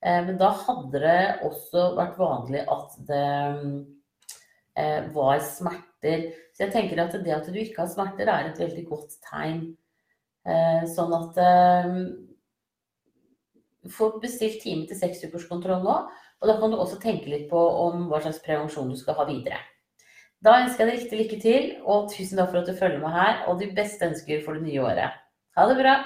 Eh, 0.01 0.23
men 0.29 0.39
da 0.41 0.53
hadde 0.63 1.03
det 1.03 1.23
også 1.49 1.91
vært 1.99 2.21
vanlig 2.21 2.63
at 2.71 2.95
det 3.09 3.27
eh, 4.79 5.11
var 5.17 5.43
smerter. 5.45 6.31
Så 6.61 6.67
jeg 6.67 6.75
tenker 6.75 6.99
at 7.01 7.15
det 7.17 7.33
at 7.33 7.47
du 7.49 7.55
ikke 7.57 7.81
har 7.81 7.89
smerter, 7.89 8.29
er 8.29 8.51
et 8.51 8.59
veldig 8.61 8.83
godt 8.85 9.15
tegn. 9.25 9.63
Sånn 10.93 11.15
at 11.17 11.39
Få 13.89 14.11
bestilt 14.21 14.59
time 14.61 14.85
til 14.85 14.99
seksukerskontroll 15.01 15.81
nå. 15.87 15.95
Og 16.45 16.51
da 16.51 16.59
kan 16.61 16.69
du 16.69 16.77
også 16.77 16.99
tenke 17.01 17.33
litt 17.33 17.47
på 17.49 17.57
om 17.57 18.11
hva 18.11 18.21
slags 18.21 18.43
prevensjon 18.45 18.93
du 18.93 18.99
skal 19.01 19.17
ha 19.17 19.25
videre. 19.25 19.57
Da 20.45 20.59
ønsker 20.61 20.85
jeg 20.85 20.91
deg 20.91 20.99
riktig 20.99 21.21
lykke 21.23 21.39
til, 21.41 21.71
og 21.89 22.13
tusen 22.13 22.37
takk 22.37 22.53
for 22.53 22.61
at 22.61 22.69
du 22.69 22.77
følger 22.77 23.01
med 23.01 23.17
her. 23.17 23.41
Og 23.49 23.57
de 23.65 23.71
beste 23.73 24.11
ønsker 24.13 24.45
for 24.45 24.61
det 24.61 24.67
nye 24.69 24.85
året. 24.85 25.17
Ha 25.57 25.67
det 25.73 25.79
bra! 25.81 25.97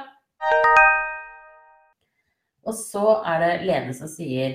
Og 2.62 2.78
så 2.78 3.18
er 3.26 3.42
det 3.42 3.52
Lene 3.66 3.98
som 3.98 4.06
sier 4.06 4.54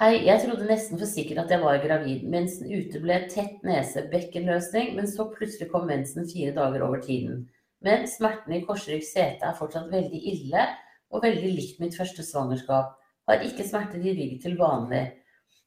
Hei, 0.00 0.22
jeg 0.24 0.40
trodde 0.40 0.64
nesten 0.64 0.96
for 0.96 1.04
sikkert 1.04 1.42
at 1.42 1.50
jeg 1.52 1.60
var 1.60 1.82
gravid. 1.82 2.22
Mensen 2.32 2.70
uteble, 2.72 3.18
tett 3.28 3.58
nese, 3.68 4.06
bekkenløsning, 4.08 4.94
men 4.96 5.04
så 5.04 5.26
plutselig 5.28 5.66
kom 5.68 5.82
mensen 5.90 6.24
fire 6.24 6.54
dager 6.56 6.86
over 6.86 7.02
tiden. 7.04 7.42
Men 7.84 8.06
smertene 8.08 8.56
i 8.56 8.64
korsrygg 8.64 9.04
sete 9.04 9.44
er 9.44 9.58
fortsatt 9.58 9.90
veldig 9.92 10.20
ille, 10.30 10.62
og 11.12 11.26
veldig 11.26 11.50
likt 11.52 11.82
mitt 11.84 11.98
første 12.00 12.24
svangerskap. 12.24 12.94
Har 13.28 13.44
ikke 13.44 13.66
smerter 13.68 14.00
i 14.00 14.16
rygg 14.16 14.40
til 14.40 14.56
vanlig. 14.56 15.02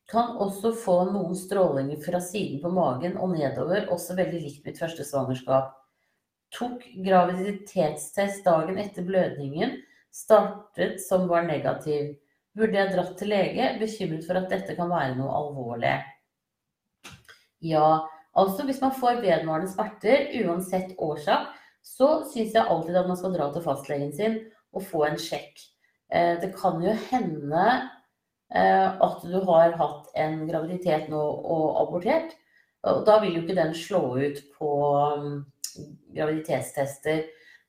Kan 0.09 0.33
også 0.41 0.73
få 0.81 0.97
noen 1.11 1.37
strålinger 1.37 2.01
fra 2.01 2.17
siden 2.31 2.57
på 2.65 2.73
magen 2.73 3.21
og 3.21 3.35
nedover, 3.37 3.85
også 3.93 4.17
veldig 4.17 4.41
likt 4.47 4.65
mitt 4.65 4.81
første 4.81 5.05
svangerskap. 5.05 5.77
Tok 6.57 6.89
graviditetstest 7.05 8.41
dagen 8.49 8.81
etter 8.81 9.05
blødningen. 9.05 9.77
Startet 10.09 11.05
som 11.05 11.29
var 11.29 11.45
negativ. 11.45 12.15
Burde 12.57 12.77
jeg 12.77 12.93
dratt 12.93 13.15
til 13.17 13.31
lege? 13.33 13.71
Bekymret 13.81 14.27
for 14.27 14.37
at 14.39 14.49
dette 14.51 14.75
kan 14.77 14.91
være 14.91 15.15
noe 15.17 15.33
alvorlig. 15.39 15.95
Ja, 17.63 17.87
altså 18.37 18.67
hvis 18.67 18.81
man 18.83 18.93
får 18.97 19.23
vedvarende 19.23 19.71
smerter, 19.71 20.29
uansett 20.43 20.93
årsak, 21.01 21.49
så 21.83 22.21
syns 22.29 22.53
jeg 22.55 22.63
alltid 22.63 22.99
at 22.99 23.09
man 23.09 23.19
skal 23.19 23.33
dra 23.35 23.49
til 23.51 23.65
fastlegen 23.65 24.13
sin 24.15 24.39
og 24.73 24.85
få 24.87 25.07
en 25.07 25.19
sjekk. 25.19 25.65
Eh, 26.13 26.37
det 26.41 26.53
kan 26.59 26.79
jo 26.83 26.93
hende 27.09 27.65
Eh, 28.55 29.01
at 29.01 29.23
du 29.25 29.39
har 29.47 29.73
hatt 29.79 30.09
en 30.19 30.43
graviditet 30.45 31.07
nå 31.09 31.21
og 31.21 31.79
abortert. 31.81 32.35
Og 32.85 33.01
da 33.07 33.17
vil 33.23 33.37
jo 33.37 33.41
ikke 33.43 33.57
den 33.57 33.73
slå 33.73 34.01
ut 34.19 34.41
på 34.57 34.73
mm, 35.23 35.39
graviditetstester. 36.13 37.23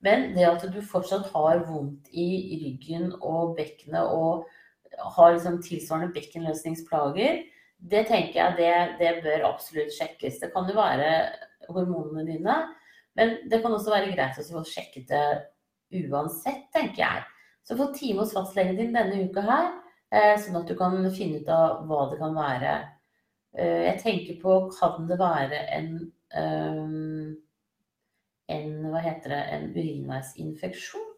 Men 0.04 0.34
det 0.36 0.44
at 0.44 0.66
du 0.74 0.82
fortsatt 0.84 1.30
har 1.32 1.62
vondt 1.70 2.10
i 2.12 2.58
ryggen 2.60 3.14
og 3.22 3.54
bekkenet 3.56 4.12
og 4.12 4.44
har 4.98 5.34
liksom 5.34 5.60
tilsvarende 5.62 6.14
bekkenløsningsplager, 6.14 7.42
det 7.84 8.06
tenker 8.08 8.38
jeg 8.38 8.56
det, 8.58 8.72
det, 9.00 9.12
bør 9.24 9.48
absolutt 9.50 9.92
sjekkes. 9.92 10.38
Det 10.40 10.50
kan 10.54 10.68
jo 10.70 10.76
være 10.78 11.10
hormonene 11.68 12.24
dine, 12.28 12.56
men 13.18 13.36
det 13.50 13.60
kan 13.62 13.74
også 13.74 13.92
være 13.92 14.12
greit 14.14 14.40
å 14.40 14.46
få 14.46 14.64
sjekket 14.68 15.10
det 15.10 16.04
uansett, 16.08 16.66
tenker 16.74 17.04
jeg. 17.04 17.24
Så 17.64 17.76
få 17.78 17.90
time 17.96 18.24
hos 18.24 18.34
fastlegen 18.36 18.78
din 18.80 18.96
denne 18.96 19.24
uka 19.28 19.44
her. 19.44 19.70
Eh, 20.14 20.34
sånn 20.40 20.58
at 20.60 20.68
du 20.68 20.76
kan 20.78 20.96
finne 21.14 21.40
ut 21.42 21.48
av 21.50 21.84
hva 21.88 22.04
det 22.10 22.18
kan 22.20 22.36
være. 22.36 22.74
Eh, 23.56 23.80
jeg 23.88 24.00
tenker 24.02 24.38
på 24.42 24.58
kan 24.74 25.08
det 25.08 25.18
være 25.20 25.62
en, 25.76 25.90
eh, 26.34 27.34
en 28.56 28.70
hva 28.92 29.02
heter 29.02 29.34
det, 29.34 29.42
en 29.56 29.68
urinveisinfeksjon? 29.74 31.13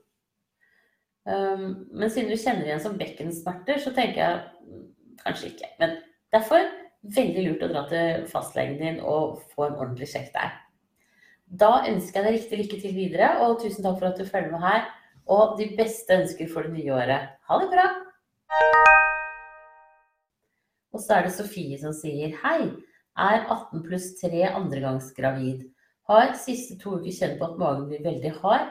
Men 1.27 2.11
siden 2.13 2.31
du 2.31 2.39
kjenner 2.39 2.69
igjen 2.69 2.83
som 2.83 2.99
bekkensmerter, 3.01 3.81
så 3.83 3.91
tenker 3.95 4.21
jeg 4.21 4.43
mm, 4.63 4.85
kanskje 5.25 5.49
ikke. 5.51 5.71
Men 5.81 5.97
derfor 6.35 6.69
veldig 7.17 7.43
lurt 7.47 7.65
å 7.67 7.71
dra 7.73 7.83
til 7.91 8.29
fastlegen 8.31 8.79
din 8.81 9.01
og 9.03 9.41
få 9.55 9.69
en 9.69 9.79
ordentlig 9.79 10.09
sjekk 10.13 10.31
der. 10.37 10.55
Da 11.47 11.85
ønsker 11.87 12.21
jeg 12.21 12.27
deg 12.27 12.37
riktig 12.37 12.61
lykke 12.61 12.81
til 12.83 12.95
videre, 12.97 13.29
og 13.43 13.61
tusen 13.63 13.85
takk 13.85 14.01
for 14.01 14.09
at 14.11 14.19
du 14.19 14.27
følger 14.27 14.55
med 14.55 14.65
her. 14.67 14.87
Og 15.31 15.57
de 15.59 15.69
beste 15.79 16.15
ønsker 16.15 16.51
for 16.51 16.67
det 16.67 16.75
nye 16.77 16.95
året. 16.95 17.31
Ha 17.49 17.59
det 17.63 17.71
bra! 17.73 17.87
Og 20.95 21.03
så 21.03 21.17
er 21.17 21.27
det 21.27 21.35
Sofie 21.35 21.79
som 21.81 21.95
sier 21.95 22.35
hei. 22.45 22.71
Er 23.19 23.43
18 23.43 23.83
pluss 23.87 24.13
3 24.21 24.47
andregangsgravid. 24.53 25.65
Har 26.07 26.35
siste 26.39 26.77
to 26.79 26.99
uker 27.01 27.15
kjent 27.15 27.41
på 27.41 27.49
at 27.49 27.59
magen 27.61 27.89
blir 27.91 28.05
veldig 28.05 28.33
hard. 28.43 28.71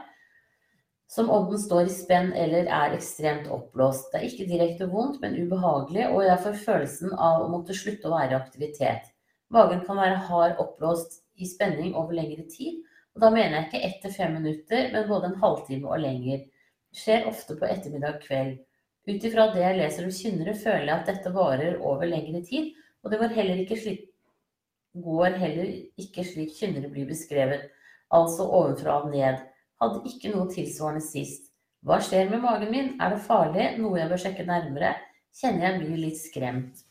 Som 1.08 1.30
om 1.30 1.50
den 1.52 1.60
står 1.62 1.86
i 1.86 1.94
spenn 1.94 2.32
eller 2.34 2.66
er 2.66 2.96
ekstremt 2.96 3.50
oppblåst. 3.54 4.10
Det 4.12 4.20
er 4.20 4.30
ikke 4.30 4.48
direkte 4.50 4.88
vondt, 4.90 5.20
men 5.22 5.38
ubehagelig, 5.38 6.08
og 6.10 6.26
jeg 6.26 6.42
får 6.46 6.64
følelsen 6.66 7.14
av 7.14 7.44
å 7.44 7.52
måtte 7.52 7.78
slutte 7.78 8.10
å 8.10 8.16
være 8.16 8.34
i 8.34 8.40
aktivitet. 8.40 9.12
Magen 9.54 9.84
kan 9.86 10.02
være 10.02 10.24
hard 10.28 10.58
oppblåst 10.62 11.22
i 11.38 11.48
spenning 11.48 11.94
over 11.94 12.18
lengre 12.18 12.48
tid. 12.50 12.82
Og 13.16 13.22
da 13.24 13.30
mener 13.32 13.56
jeg 13.56 13.68
ikke 13.68 13.84
ett 13.88 14.02
til 14.04 14.16
fem 14.18 14.34
minutter, 14.36 14.90
men 14.92 15.08
både 15.08 15.30
en 15.30 15.40
halvtime 15.44 15.88
og 15.88 16.02
lenger. 16.04 16.42
Det 16.92 17.00
skjer 17.00 17.30
ofte 17.30 17.56
på 17.60 17.70
ettermiddag 17.70 18.20
kveld. 18.26 18.58
Ut 19.06 19.28
ifra 19.30 19.52
det 19.54 19.62
jeg 19.62 19.78
leser 19.78 20.08
om 20.08 20.18
kynnere, 20.18 20.58
føler 20.58 20.90
jeg 20.90 20.98
at 20.98 21.10
dette 21.12 21.32
varer 21.36 21.78
over 21.86 22.10
lengre 22.10 22.42
tid, 22.44 22.74
og 23.04 23.14
det 23.14 23.22
går 23.22 23.36
heller 23.38 23.62
ikke 23.62 23.78
slik, 23.78 24.08
går 25.06 25.38
heller 25.38 25.72
ikke 26.02 26.26
slik 26.26 26.56
kynnere 26.58 26.90
blir 26.90 27.06
beskrevet, 27.08 27.68
altså 28.10 28.48
ovenfra 28.50 28.98
og 29.04 29.12
ned. 29.14 29.44
Hadde 29.82 30.02
ikke 30.10 30.32
noe 30.32 30.48
tilsvarende 30.52 31.04
sist. 31.04 31.52
Hva 31.86 32.00
skjer 32.02 32.32
med 32.32 32.42
magen 32.42 32.72
min? 32.74 32.94
Er 33.02 33.14
det 33.14 33.24
farlig? 33.28 33.68
Noe 33.78 34.00
jeg 34.00 34.10
bør 34.10 34.22
sjekke 34.24 34.48
nærmere? 34.48 34.96
Kjenner 35.36 35.68
jeg 35.68 35.82
blir 35.82 36.02
litt 36.02 36.20
skremt. 36.22 36.82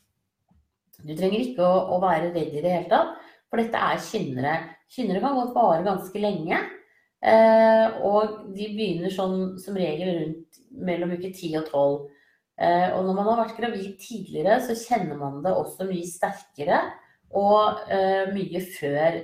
Du 1.02 1.12
trenger 1.16 1.40
ikke 1.40 1.64
å, 1.64 1.96
å 1.96 2.00
være 2.02 2.30
redd 2.34 2.54
i 2.54 2.62
det 2.62 2.70
hele 2.70 2.90
tatt, 2.92 3.16
for 3.50 3.60
dette 3.60 3.80
er 3.80 4.02
kynnere. 4.04 4.54
Kynnere 4.92 5.22
kan 5.24 5.36
godt 5.36 5.54
vare 5.56 5.86
ganske 5.86 6.22
lenge. 6.22 6.60
Eh, 7.24 7.96
og 8.04 8.50
de 8.54 8.68
begynner 8.76 9.12
sånn 9.12 9.54
som 9.60 9.76
regel 9.80 10.12
rundt 10.18 10.60
mellom 10.84 11.14
uke 11.16 11.32
10 11.32 11.56
og 11.62 11.70
12. 11.72 11.96
Eh, 12.60 12.88
og 12.94 13.06
når 13.06 13.16
man 13.16 13.30
har 13.30 13.40
vært 13.42 13.58
gravid 13.58 13.96
tidligere, 13.98 14.60
så 14.62 14.76
kjenner 14.78 15.18
man 15.18 15.40
det 15.44 15.54
også 15.56 15.88
mye 15.88 16.06
sterkere 16.06 16.82
og 17.34 17.88
eh, 17.90 18.30
mye 18.34 18.60
før 18.76 19.22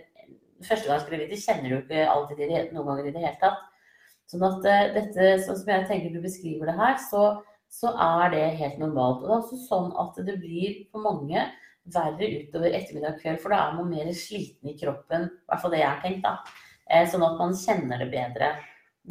Førstegangsgravide 0.67 1.38
kjenner 1.40 1.73
du 1.73 1.76
ikke 1.79 2.07
alltid 2.12 2.43
det, 2.43 2.64
noen 2.75 2.88
ganger 2.90 3.09
i 3.09 3.14
det 3.14 3.25
hele 3.25 3.38
tatt. 3.40 3.62
Sånn 4.31 4.45
at 4.47 4.67
eh, 4.69 4.90
dette, 4.95 5.31
sånn 5.45 5.59
som 5.59 5.73
jeg 5.73 5.87
tenker 5.88 6.12
du 6.14 6.21
beskriver 6.23 6.71
det 6.71 6.76
her, 6.79 6.99
så, 7.02 7.25
så 7.73 7.95
er 8.07 8.35
det 8.35 8.45
helt 8.61 8.79
normalt. 8.83 9.25
Og 9.25 9.26
det 9.26 9.35
er 9.35 9.40
også 9.40 9.61
sånn 9.67 9.90
at 9.99 10.21
det 10.29 10.37
blir 10.43 10.85
for 10.93 11.07
mange 11.07 11.49
verre 11.90 12.29
utover 12.38 12.76
ettermiddag 12.76 13.19
kveld, 13.23 13.40
for 13.43 13.55
da 13.55 13.62
er 13.67 13.79
man 13.79 13.90
mer 13.90 14.12
sliten 14.14 14.71
i 14.71 14.76
kroppen. 14.79 15.26
I 15.26 15.50
hvert 15.50 15.64
fall 15.64 15.75
det 15.75 15.81
jeg 15.83 15.90
har 15.90 16.05
tenkt, 16.05 16.29
da. 16.29 17.07
Sånn 17.11 17.25
at 17.25 17.38
man 17.38 17.57
kjenner 17.57 18.02
det 18.02 18.11
bedre. 18.12 18.52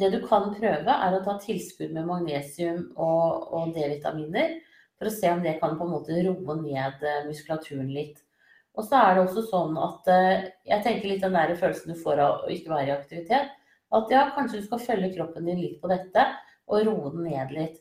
Det 0.00 0.10
du 0.12 0.20
kan 0.24 0.52
prøve, 0.54 0.94
er 0.94 1.16
å 1.16 1.22
ta 1.24 1.36
tilskudd 1.42 1.92
med 1.96 2.08
magnesium 2.08 2.86
og, 2.94 3.48
og 3.50 3.72
D-vitaminer 3.74 4.58
for 5.00 5.08
å 5.08 5.14
se 5.14 5.30
om 5.32 5.42
det 5.44 5.58
kan 5.60 5.78
på 5.78 5.86
en 5.86 5.94
måte 5.96 6.16
roe 6.26 6.56
ned 6.60 7.04
eh, 7.08 7.22
muskulaturen 7.26 7.88
litt. 7.92 8.20
Og 8.78 8.86
så 8.86 9.00
er 9.00 9.16
det 9.16 9.24
også 9.24 9.42
sånn 9.48 9.78
at 9.82 10.10
eh, 10.12 10.44
jeg 10.68 10.84
tenker 10.84 11.10
litt 11.10 11.24
den 11.24 11.34
der 11.36 11.56
følelsen 11.58 11.92
du 11.92 11.98
får 12.00 12.22
av 12.22 12.44
å 12.44 12.52
ikke 12.54 12.72
være 12.72 12.90
i 12.92 12.94
aktivitet. 12.94 13.56
At 13.90 14.12
ja, 14.14 14.28
kanskje 14.36 14.60
du 14.60 14.68
skal 14.68 14.84
følge 14.84 15.14
kroppen 15.16 15.48
din 15.48 15.58
litt 15.58 15.80
på 15.82 15.90
dette 15.90 16.26
og 16.70 16.84
roe 16.86 17.10
den 17.16 17.26
ned 17.26 17.54
litt. 17.56 17.80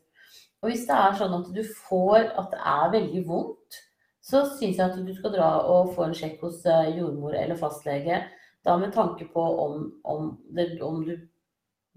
Og 0.59 0.71
hvis 0.71 0.87
det 0.89 0.97
er 0.97 1.15
sånn 1.19 1.37
at 1.37 1.51
du 1.55 1.61
får 1.85 2.31
at 2.33 2.49
det 2.51 2.61
er 2.73 2.93
veldig 2.97 3.21
vondt, 3.29 3.79
så 4.29 4.43
syns 4.57 4.77
jeg 4.77 4.85
at 4.85 4.97
du 4.97 5.13
skal 5.15 5.33
dra 5.33 5.49
og 5.71 5.93
få 5.95 6.09
en 6.09 6.15
sjekk 6.17 6.41
hos 6.45 6.65
eh, 6.69 6.91
jordmor 6.97 7.37
eller 7.37 7.59
fastlege. 7.59 8.23
Da 8.65 8.75
med 8.77 8.91
tanke 8.93 9.29
på 9.31 9.43
om, 9.63 9.85
om, 10.03 10.33
det, 10.57 10.73
om 10.83 10.99
du 11.05 11.13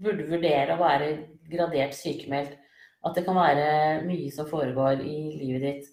burde 0.03 0.29
vurdere 0.29 0.77
å 0.77 0.81
være 0.81 1.09
gradert 1.51 1.97
sykemeldt. 1.97 2.55
At 3.03 3.17
det 3.17 3.25
kan 3.25 3.35
være 3.35 3.65
mye 4.07 4.31
som 4.31 4.47
foregår 4.47 5.03
i 5.03 5.17
livet 5.41 5.65
ditt. 5.65 5.92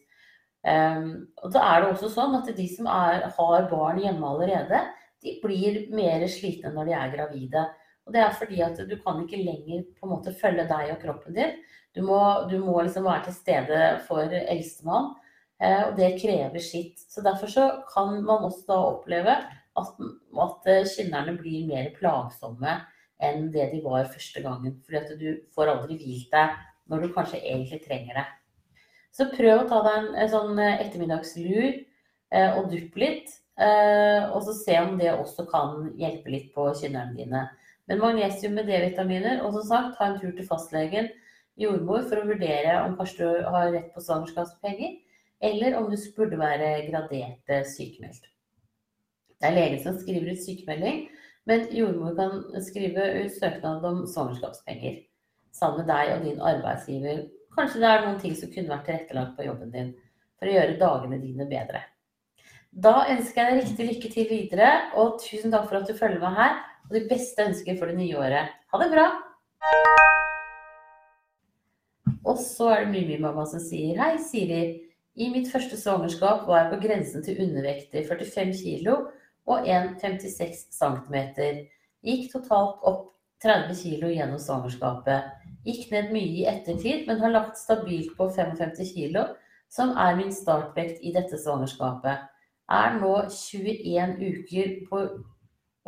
Um, 0.60 1.12
og 1.40 1.54
da 1.54 1.62
er 1.64 1.80
det 1.80 1.92
også 1.94 2.10
sånn 2.12 2.34
at 2.36 2.50
de 2.56 2.66
som 2.68 2.88
er, 2.92 3.22
har 3.36 3.68
barn 3.70 4.00
hjemme 4.02 4.28
allerede, 4.28 4.82
de 5.24 5.36
blir 5.40 5.86
mer 5.96 6.26
slitne 6.28 6.72
når 6.74 6.90
de 6.90 6.96
er 6.96 7.14
gravide. 7.14 7.64
Og 8.08 8.12
det 8.14 8.20
er 8.24 8.36
fordi 8.36 8.60
at 8.64 8.80
du 8.88 8.96
kan 9.00 9.22
ikke 9.22 9.40
lenger 9.40 9.86
på 9.96 10.06
en 10.06 10.12
måte 10.14 10.36
følge 10.36 10.66
deg 10.68 10.92
og 10.94 11.00
kroppen 11.02 11.36
din. 11.36 11.56
Du 11.96 12.02
må, 12.06 12.20
du 12.50 12.58
må 12.62 12.76
liksom 12.82 13.08
være 13.08 13.28
til 13.28 13.36
stede 13.38 13.80
for 14.06 14.36
eldstemann, 14.40 15.12
uh, 15.62 15.82
og 15.88 15.96
det 15.98 16.16
krever 16.20 16.64
sitt. 16.64 17.00
Så 17.08 17.24
derfor 17.24 17.52
så 17.52 17.70
kan 17.92 18.20
man 18.20 18.48
også 18.50 18.66
da 18.68 18.80
oppleve 18.92 19.36
at, 19.80 19.92
at 20.44 20.70
kynnerne 20.92 21.36
blir 21.40 21.68
mer 21.70 21.92
plagsomme 21.96 22.80
enn 23.20 23.50
det 23.52 23.68
de 23.72 23.80
var 23.84 24.08
første 24.12 24.42
gangen. 24.44 24.76
Fordi 24.84 25.00
at 25.00 25.16
du 25.20 25.30
får 25.56 25.72
aldri 25.72 25.96
hvilt 26.00 26.36
deg 26.36 26.60
når 26.90 27.04
du 27.04 27.12
kanskje 27.14 27.40
egentlig 27.40 27.80
trenger 27.84 28.20
det. 28.20 28.28
Så 29.16 29.26
prøv 29.32 29.62
å 29.62 29.68
ta 29.68 29.80
deg 29.86 29.96
en, 29.98 30.10
en 30.22 30.32
sånn 30.32 30.58
eh, 30.62 30.82
ettermiddagslur 30.84 31.68
eh, 31.70 32.58
og 32.58 32.70
dupp 32.72 32.98
litt. 33.00 33.32
Eh, 33.60 34.30
og 34.30 34.44
så 34.46 34.54
se 34.56 34.76
om 34.80 34.94
det 35.00 35.10
også 35.12 35.44
kan 35.50 35.90
hjelpe 36.00 36.32
litt 36.32 36.52
på 36.54 36.68
kynnerne 36.78 37.16
dine. 37.18 37.44
Men 37.90 38.00
magnesium 38.00 38.54
med 38.56 38.70
D-vitaminer, 38.70 39.42
og 39.44 39.56
som 39.56 39.66
sagt, 39.66 39.96
ta 39.98 40.06
en 40.06 40.18
tur 40.20 40.30
til 40.36 40.46
fastlegen, 40.46 41.10
jordmor, 41.60 42.04
for 42.08 42.20
å 42.20 42.28
vurdere 42.28 42.76
om 42.84 42.94
kanskje 42.98 43.26
du 43.26 43.48
har 43.50 43.72
rett 43.74 43.90
på 43.92 44.02
svangerskapspenger, 44.04 44.94
eller 45.50 45.76
om 45.80 45.88
du 45.90 45.96
burde 46.16 46.38
være 46.38 46.70
gradert 46.86 47.50
sykemeldt. 47.72 48.28
Det 49.40 49.48
er 49.48 49.56
legen 49.56 49.82
som 49.82 49.98
skriver 49.98 50.36
ut 50.36 50.42
sykemelding, 50.44 51.04
men 51.48 51.66
jordmor 51.74 52.14
kan 52.18 52.62
skrive 52.62 53.06
ut 53.24 53.34
søknad 53.34 53.84
om 53.88 54.02
svangerskapspenger 54.08 55.00
sammen 55.56 55.82
med 55.82 55.90
deg 55.90 56.12
og 56.14 56.26
din 56.28 56.42
arbeidsgiver. 56.44 57.22
Kanskje 57.56 57.80
det 57.82 57.88
er 57.90 58.04
noen 58.04 58.20
ting 58.22 58.36
som 58.38 58.50
kunne 58.52 58.70
vært 58.70 58.86
tilrettelagt 58.86 59.34
på 59.38 59.46
jobben 59.46 59.72
din 59.74 59.94
for 60.38 60.48
å 60.48 60.52
gjøre 60.54 60.78
dagene 60.80 61.18
dine 61.20 61.46
bedre. 61.50 61.82
Da 62.70 63.08
ønsker 63.10 63.42
jeg 63.42 63.50
deg 63.50 63.64
riktig 63.64 63.86
lykke 63.88 64.10
til 64.14 64.28
videre, 64.30 64.68
og 64.94 65.18
tusen 65.22 65.50
takk 65.50 65.66
for 65.66 65.80
at 65.80 65.90
du 65.90 65.96
følger 65.98 66.22
meg 66.22 66.36
her. 66.38 66.60
Og 66.86 66.94
de 66.96 67.02
beste 67.10 67.42
ønsker 67.42 67.76
for 67.78 67.90
det 67.90 67.98
nye 67.98 68.18
året. 68.18 68.54
Ha 68.70 68.80
det 68.82 68.88
bra! 68.94 69.08
Og 72.30 72.38
så 72.38 72.68
er 72.70 72.84
det 72.84 72.92
Mimimamma 72.94 73.46
som 73.50 73.62
sier 73.62 73.98
Hei, 73.98 74.14
Siri. 74.22 74.62
I 75.18 75.28
mitt 75.34 75.50
første 75.50 75.76
svangerskap 75.76 76.46
var 76.46 76.62
jeg 76.62 76.70
på 76.70 76.80
grensen 76.86 77.24
til 77.26 77.40
undervektig 77.42 78.04
45 78.06 78.54
kg 78.60 78.92
og 79.50 79.66
1,56 79.66 80.68
cm. 80.76 81.16
Gikk 82.06 82.30
totalt 82.32 82.86
opp 82.86 83.08
30 83.44 83.76
kg 83.80 84.12
gjennom 84.14 84.40
svangerskapet. 84.42 85.32
Gikk 85.66 85.90
ned 85.92 86.12
mye 86.14 86.42
i 86.42 86.46
ettertid, 86.48 87.06
men 87.08 87.20
har 87.20 87.34
lagt 87.34 87.58
stabilt 87.60 88.14
på 88.16 88.28
55 88.36 88.94
kg, 88.94 89.26
som 89.70 89.92
er 89.98 90.16
min 90.18 90.32
startvekt 90.34 91.02
i 91.04 91.12
dette 91.14 91.38
svangerskapet. 91.40 92.26
Er 92.70 92.96
nå 93.00 93.14
21 93.32 94.16
uker 94.20 94.72
på, 94.90 95.04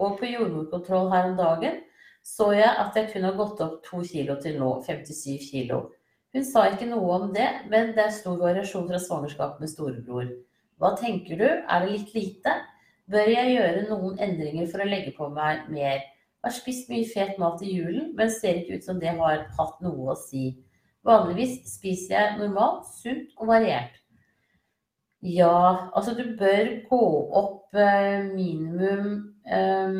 og 0.03 0.19
på 0.19 0.31
jordmorkontroll 0.33 1.11
her 1.13 1.31
om 1.31 1.41
dagen 1.41 1.81
så 2.23 2.53
jeg 2.55 2.71
at 2.71 2.97
jeg 2.97 3.11
kunne 3.13 3.33
har 3.33 3.39
gått 3.39 3.61
opp 3.65 3.83
2 3.89 4.05
kg 4.13 4.37
til 4.43 4.59
nå 4.61 4.71
57 4.87 5.51
kg. 5.51 5.83
Hun 6.33 6.45
sa 6.47 6.69
ikke 6.71 6.89
noe 6.89 7.17
om 7.19 7.33
det, 7.35 7.49
men 7.69 7.93
det 7.97 8.07
er 8.07 8.15
stor 8.15 8.39
variasjon 8.41 8.87
fra 8.89 9.01
svangerskap 9.03 9.59
med 9.61 9.71
storebror. 9.71 10.31
Hva 10.81 10.95
tenker 10.99 11.39
du, 11.39 11.49
er 11.49 11.83
det 11.83 11.91
litt 11.91 12.15
lite? 12.17 12.55
Bør 13.11 13.29
jeg 13.29 13.57
gjøre 13.57 13.89
noen 13.91 14.23
endringer 14.23 14.71
for 14.71 14.83
å 14.83 14.89
legge 14.89 15.13
på 15.19 15.29
meg 15.35 15.67
mer? 15.75 16.01
Har 16.43 16.55
spist 16.55 16.91
mye 16.91 17.07
fet 17.07 17.39
mat 17.39 17.63
i 17.63 17.71
julen, 17.77 18.13
men 18.19 18.31
ser 18.31 18.61
ikke 18.61 18.81
ut 18.81 18.87
som 18.87 19.01
det 19.03 19.15
har 19.19 19.47
hatt 19.59 19.83
noe 19.85 20.13
å 20.13 20.19
si. 20.19 20.51
Vanligvis 21.07 21.61
spiser 21.71 22.15
jeg 22.15 22.39
normalt, 22.39 22.87
sunt 22.99 23.35
og 23.39 23.51
variert. 23.51 23.99
Ja, 25.23 25.89
altså 25.95 26.17
du 26.19 26.25
bør 26.39 26.69
gå 26.89 27.05
opp 27.39 27.77
eh, 27.79 28.25
minimum 28.35 29.37
eh, 29.47 29.95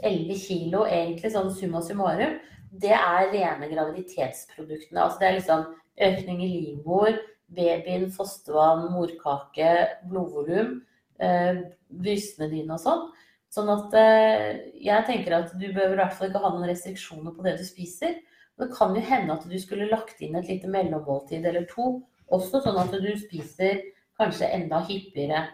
11 0.00 0.40
kilo, 0.40 0.86
egentlig 0.88 1.32
sånn 1.34 1.52
summa 1.52 1.82
summarum. 1.84 2.38
Det 2.72 2.94
er 2.96 3.28
rene 3.32 3.68
graviditetsproduktene. 3.68 5.02
Altså 5.02 5.20
det 5.20 5.28
er 5.28 5.36
liksom 5.36 5.66
økning 6.08 6.40
i 6.46 6.50
livmor, 6.54 7.12
babyen, 7.54 8.08
fostervann, 8.12 8.88
morkake, 8.94 9.74
blodvolum, 10.08 10.78
eh, 11.20 11.60
brystene 11.92 12.48
dine 12.52 12.78
og 12.78 12.82
sånn. 12.82 13.04
Sånn 13.54 13.70
at 13.70 13.92
eh, 13.98 14.48
jeg 14.82 15.06
tenker 15.06 15.36
at 15.36 15.52
du 15.54 15.68
bør 15.74 15.92
i 15.94 15.98
hvert 16.00 16.14
fall 16.16 16.30
ikke 16.30 16.42
ha 16.42 16.50
noen 16.50 16.66
restriksjoner 16.66 17.34
på 17.36 17.44
det 17.46 17.56
du 17.60 17.66
spiser. 17.66 18.16
Det 18.58 18.70
kan 18.74 18.94
jo 18.94 19.02
hende 19.02 19.34
at 19.34 19.46
du 19.50 19.54
skulle 19.62 19.90
lagt 19.90 20.22
inn 20.22 20.34
et 20.38 20.48
lite 20.50 20.70
mellommåltid 20.70 21.46
eller 21.46 21.66
to 21.70 22.00
også, 22.34 22.62
sånn 22.64 22.80
at 22.80 22.94
du 22.98 23.12
spiser 23.20 23.82
kanskje 24.18 24.50
enda 24.56 24.80
hyppigere. 24.88 25.44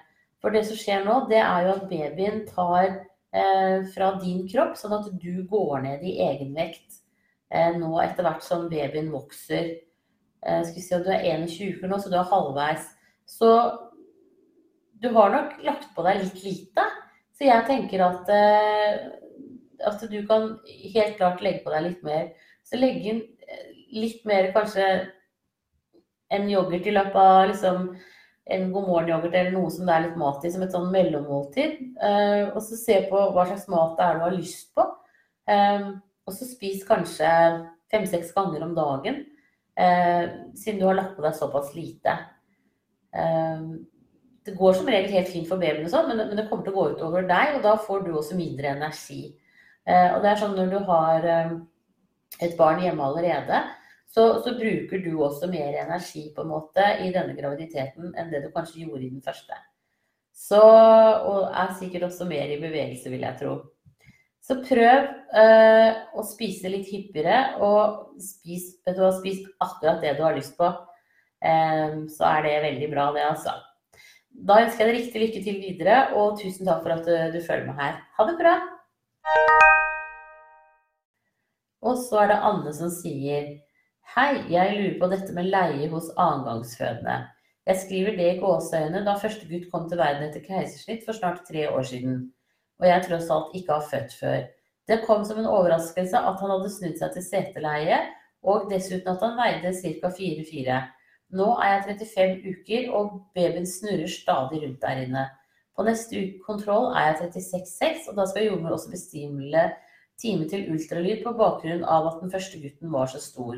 For 0.40 0.54
det 0.54 0.64
som 0.68 0.78
skjer 0.80 1.04
nå, 1.04 1.16
det 1.28 1.40
er 1.42 1.66
jo 1.66 1.74
at 1.74 1.86
babyen 1.90 2.42
tar 2.48 2.86
eh, 2.88 3.84
fra 3.92 4.14
din 4.22 4.46
kropp, 4.48 4.78
sånn 4.80 4.96
at 4.96 5.10
du 5.20 5.44
går 5.50 5.84
ned 5.84 6.04
i 6.06 6.16
egenvekt 6.24 7.02
eh, 7.52 7.72
nå 7.76 7.92
etter 8.04 8.24
hvert 8.24 8.44
som 8.46 8.68
babyen 8.72 9.12
vokser. 9.12 9.74
Eh, 10.40 10.62
skal 10.64 10.78
vi 10.78 10.86
si 10.86 10.96
at 10.96 11.04
Du 11.04 11.12
er 11.12 11.26
21 11.44 11.76
uker 11.76 11.92
nå, 11.92 12.00
så 12.00 12.12
du 12.12 12.16
er 12.20 12.32
halvveis. 12.32 12.88
Så 13.28 13.50
du 15.00 15.10
har 15.16 15.36
nok 15.36 15.60
lagt 15.64 15.92
på 15.96 16.04
deg 16.04 16.24
litt 16.24 16.42
lite. 16.44 16.86
Så 17.40 17.46
jeg 17.48 17.64
tenker 17.64 18.02
at, 18.04 18.28
eh, 18.28 18.96
at 19.88 20.02
du 20.12 20.18
kan 20.28 20.58
helt 20.68 21.14
klart 21.16 21.40
legge 21.40 21.62
på 21.64 21.72
deg 21.72 21.86
litt 21.86 22.02
mer. 22.04 22.26
Så 22.68 22.76
legge 22.76 23.14
inn 23.14 23.22
eh, 23.48 23.70
litt 23.96 24.26
mer 24.28 24.50
kanskje 24.52 24.88
en 26.36 26.44
yoghurt 26.52 26.84
i 26.84 26.92
løpet 26.92 27.16
av 27.16 27.46
liksom, 27.48 27.86
en 28.52 28.66
god 28.74 28.90
morgen-yoghurt 28.90 29.38
eller 29.40 29.54
noe 29.54 29.70
som 29.72 29.88
det 29.88 29.94
er 29.94 30.04
litt 30.04 30.20
mat 30.20 30.44
i, 30.44 30.50
som 30.52 30.66
et 30.66 30.76
sånn 30.76 30.92
mellommåltid. 30.92 31.80
Uh, 31.96 32.52
og 32.52 32.60
så 32.66 32.76
se 32.76 32.98
på 33.08 33.22
hva 33.32 33.46
slags 33.48 33.66
mat 33.72 33.96
det 33.96 34.04
er 34.04 34.20
du 34.20 34.24
har 34.26 34.36
lyst 34.36 34.68
på. 34.76 34.84
Uh, 35.48 35.88
og 36.28 36.36
så 36.36 36.46
spis 36.46 36.84
kanskje 36.86 37.30
fem-seks 37.90 38.34
ganger 38.36 38.66
om 38.68 38.76
dagen, 38.76 39.22
uh, 39.80 40.24
siden 40.60 40.82
du 40.82 40.86
har 40.90 41.00
lagt 41.00 41.16
på 41.16 41.24
deg 41.24 41.40
såpass 41.40 41.72
lite 41.78 42.18
det 44.50 44.58
går 44.58 44.76
som 44.76 44.88
regel 44.90 45.12
helt 45.14 45.30
fint 45.30 45.48
for 45.48 45.62
babyen, 45.62 45.86
og 45.86 45.92
sånn, 45.92 46.08
men, 46.10 46.24
men, 46.26 46.38
det 46.38 46.48
kommer 46.50 46.66
til 46.66 46.74
å 46.74 46.78
gå 46.78 46.86
ut 46.94 47.02
over 47.06 47.26
deg, 47.28 47.56
og 47.56 47.66
da 47.66 47.76
får 47.78 48.02
du 48.06 48.10
også 48.12 48.38
mindre 48.38 48.72
energi. 48.74 49.20
Eh, 49.86 50.08
og 50.14 50.24
det 50.24 50.32
er 50.32 50.40
sånn 50.40 50.56
når 50.58 50.72
du 50.72 50.78
har 50.88 51.28
eh, 51.34 51.52
et 52.42 52.56
barn 52.58 52.82
hjemme 52.82 53.06
allerede, 53.06 53.62
så, 54.10 54.24
så, 54.42 54.56
bruker 54.58 55.04
du 55.04 55.12
også 55.22 55.46
mer 55.52 55.76
energi 55.84 56.24
på 56.34 56.42
en 56.42 56.50
måte 56.50 56.82
i 57.04 57.12
denne 57.14 57.36
graviditeten 57.36 58.10
enn 58.18 58.32
det 58.32 58.42
du 58.42 58.48
kanskje 58.50 58.82
gjorde 58.82 59.04
i 59.06 59.12
den 59.12 59.22
første. 59.22 59.58
Så, 60.34 60.58
og 60.58 61.52
er 61.54 61.76
sikkert 61.78 62.08
også 62.08 62.26
mer 62.26 62.50
i 62.50 62.58
bevegelse, 62.58 63.12
vil 63.12 63.22
jeg 63.22 63.38
tro. 63.38 63.54
Så 64.42 64.56
prøv 64.64 65.06
eh, 65.38 66.00
å 66.16 66.26
spise 66.26 66.72
litt 66.72 66.90
hyppigere, 66.90 67.60
og 67.62 68.18
spis, 68.24 68.72
du, 68.88 69.04
spis 69.20 69.44
akkurat 69.62 70.02
det 70.02 70.16
du 70.18 70.24
har 70.26 70.34
lyst 70.34 70.56
på. 70.58 70.72
Eh, 71.38 72.00
så 72.10 72.26
er 72.32 72.46
det 72.48 72.56
veldig 72.66 72.88
bra, 72.90 73.10
det, 73.14 73.28
altså. 73.30 73.54
Da 74.30 74.60
ønsker 74.64 74.86
jeg 74.86 74.90
deg 74.90 74.98
riktig 74.98 75.22
lykke 75.22 75.40
til 75.44 75.58
videre, 75.62 75.96
og 76.18 76.38
tusen 76.40 76.68
takk 76.68 76.84
for 76.84 76.94
at 76.94 77.06
du, 77.06 77.14
du 77.34 77.40
følger 77.44 77.66
med 77.66 77.80
her. 77.82 77.98
Ha 78.16 78.26
det 78.28 78.36
bra! 78.38 78.54
Og 81.80 81.98
så 81.98 82.22
er 82.22 82.30
det 82.30 82.38
Anne 82.44 82.72
som 82.76 82.92
sier 82.92 83.50
Hei, 84.14 84.30
jeg 84.50 84.74
lurer 84.74 84.96
på 85.00 85.08
dette 85.12 85.34
med 85.36 85.48
leie 85.52 85.86
hos 85.92 86.08
annengangsfødende. 86.18 87.16
Jeg 87.68 87.78
skriver 87.84 88.16
det 88.18 88.28
i 88.32 88.38
gåseøyne 88.40 89.04
da 89.06 89.14
første 89.20 89.46
gutt 89.46 89.68
kom 89.70 89.84
til 89.88 90.00
verden 90.00 90.24
etter 90.26 90.42
keisersnitt 90.42 91.04
for 91.06 91.14
snart 91.14 91.44
tre 91.46 91.68
år 91.70 91.84
siden, 91.86 92.24
og 92.80 92.88
jeg 92.88 93.04
tross 93.06 93.30
alt 93.30 93.54
ikke 93.54 93.76
har 93.76 93.86
født 93.92 94.16
før. 94.18 94.40
Det 94.90 95.02
kom 95.06 95.22
som 95.28 95.38
en 95.38 95.46
overraskelse 95.46 96.24
at 96.30 96.40
han 96.42 96.52
hadde 96.56 96.72
snudd 96.74 96.96
seg 96.98 97.14
til 97.14 97.26
seteleie, 97.28 98.00
og 98.42 98.66
dessuten 98.72 99.12
at 99.12 99.22
han 99.22 99.36
veide 99.38 99.70
ca. 99.76 100.10
4-4. 100.16 100.80
Nå 101.36 101.46
er 101.62 101.76
jeg 101.76 102.00
35 102.00 102.54
uker, 102.54 102.88
og 102.96 103.20
babyen 103.34 103.66
snurrer 103.66 104.10
stadig 104.10 104.62
rundt 104.64 104.82
der 104.82 105.04
inne. 105.04 105.26
På 105.76 105.86
neste 105.86 106.22
kontroll 106.46 106.90
er 106.98 107.12
jeg 107.12 107.30
36,6, 107.36 108.08
og 108.10 108.16
da 108.18 108.26
skal 108.26 108.48
jordmor 108.48 108.74
også 108.76 108.90
bestimle 108.90 109.68
time 110.20 110.48
til 110.50 110.66
ultralyd 110.72 111.22
på 111.24 111.34
bakgrunn 111.38 111.84
av 111.86 112.08
at 112.10 112.18
den 112.20 112.32
første 112.32 112.58
gutten 112.60 112.92
var 112.92 113.08
så 113.12 113.22
stor. 113.22 113.56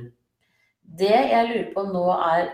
Det 0.83 1.17
jeg 1.33 1.49
lurer 1.49 1.73
på 1.75 1.87
nå 1.89 2.05
er 2.13 2.53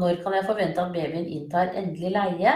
når 0.00 0.20
kan 0.22 0.34
jeg 0.38 0.46
forvente 0.46 0.82
at 0.82 0.92
babyen 0.94 1.26
inntar 1.26 1.72
endelig 1.76 2.12
leie? 2.14 2.52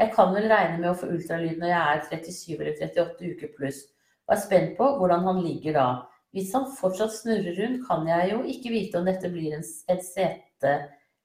Jeg 0.00 0.12
kan 0.14 0.30
vel 0.32 0.48
regne 0.48 0.78
med 0.80 0.90
å 0.90 0.96
få 0.96 1.10
ultralyd 1.12 1.58
når 1.60 1.68
jeg 1.68 1.80
er 1.94 2.06
37 2.08 2.54
eller 2.56 2.78
38 2.86 3.32
uker 3.34 3.50
pluss, 3.56 3.82
og 4.26 4.36
er 4.36 4.40
spent 4.40 4.78
på 4.78 4.86
hvordan 4.96 5.26
han 5.28 5.42
ligger 5.44 5.76
da. 5.76 5.88
Hvis 6.32 6.54
han 6.56 6.70
fortsatt 6.78 7.12
snurrer 7.12 7.58
rundt, 7.58 7.82
kan 7.88 8.06
jeg 8.08 8.30
jo 8.32 8.40
ikke 8.48 8.72
vite 8.72 9.00
om 9.00 9.08
dette 9.08 9.28
blir 9.32 9.56
en, 9.56 9.66
et 9.92 10.04
sete 10.06 10.74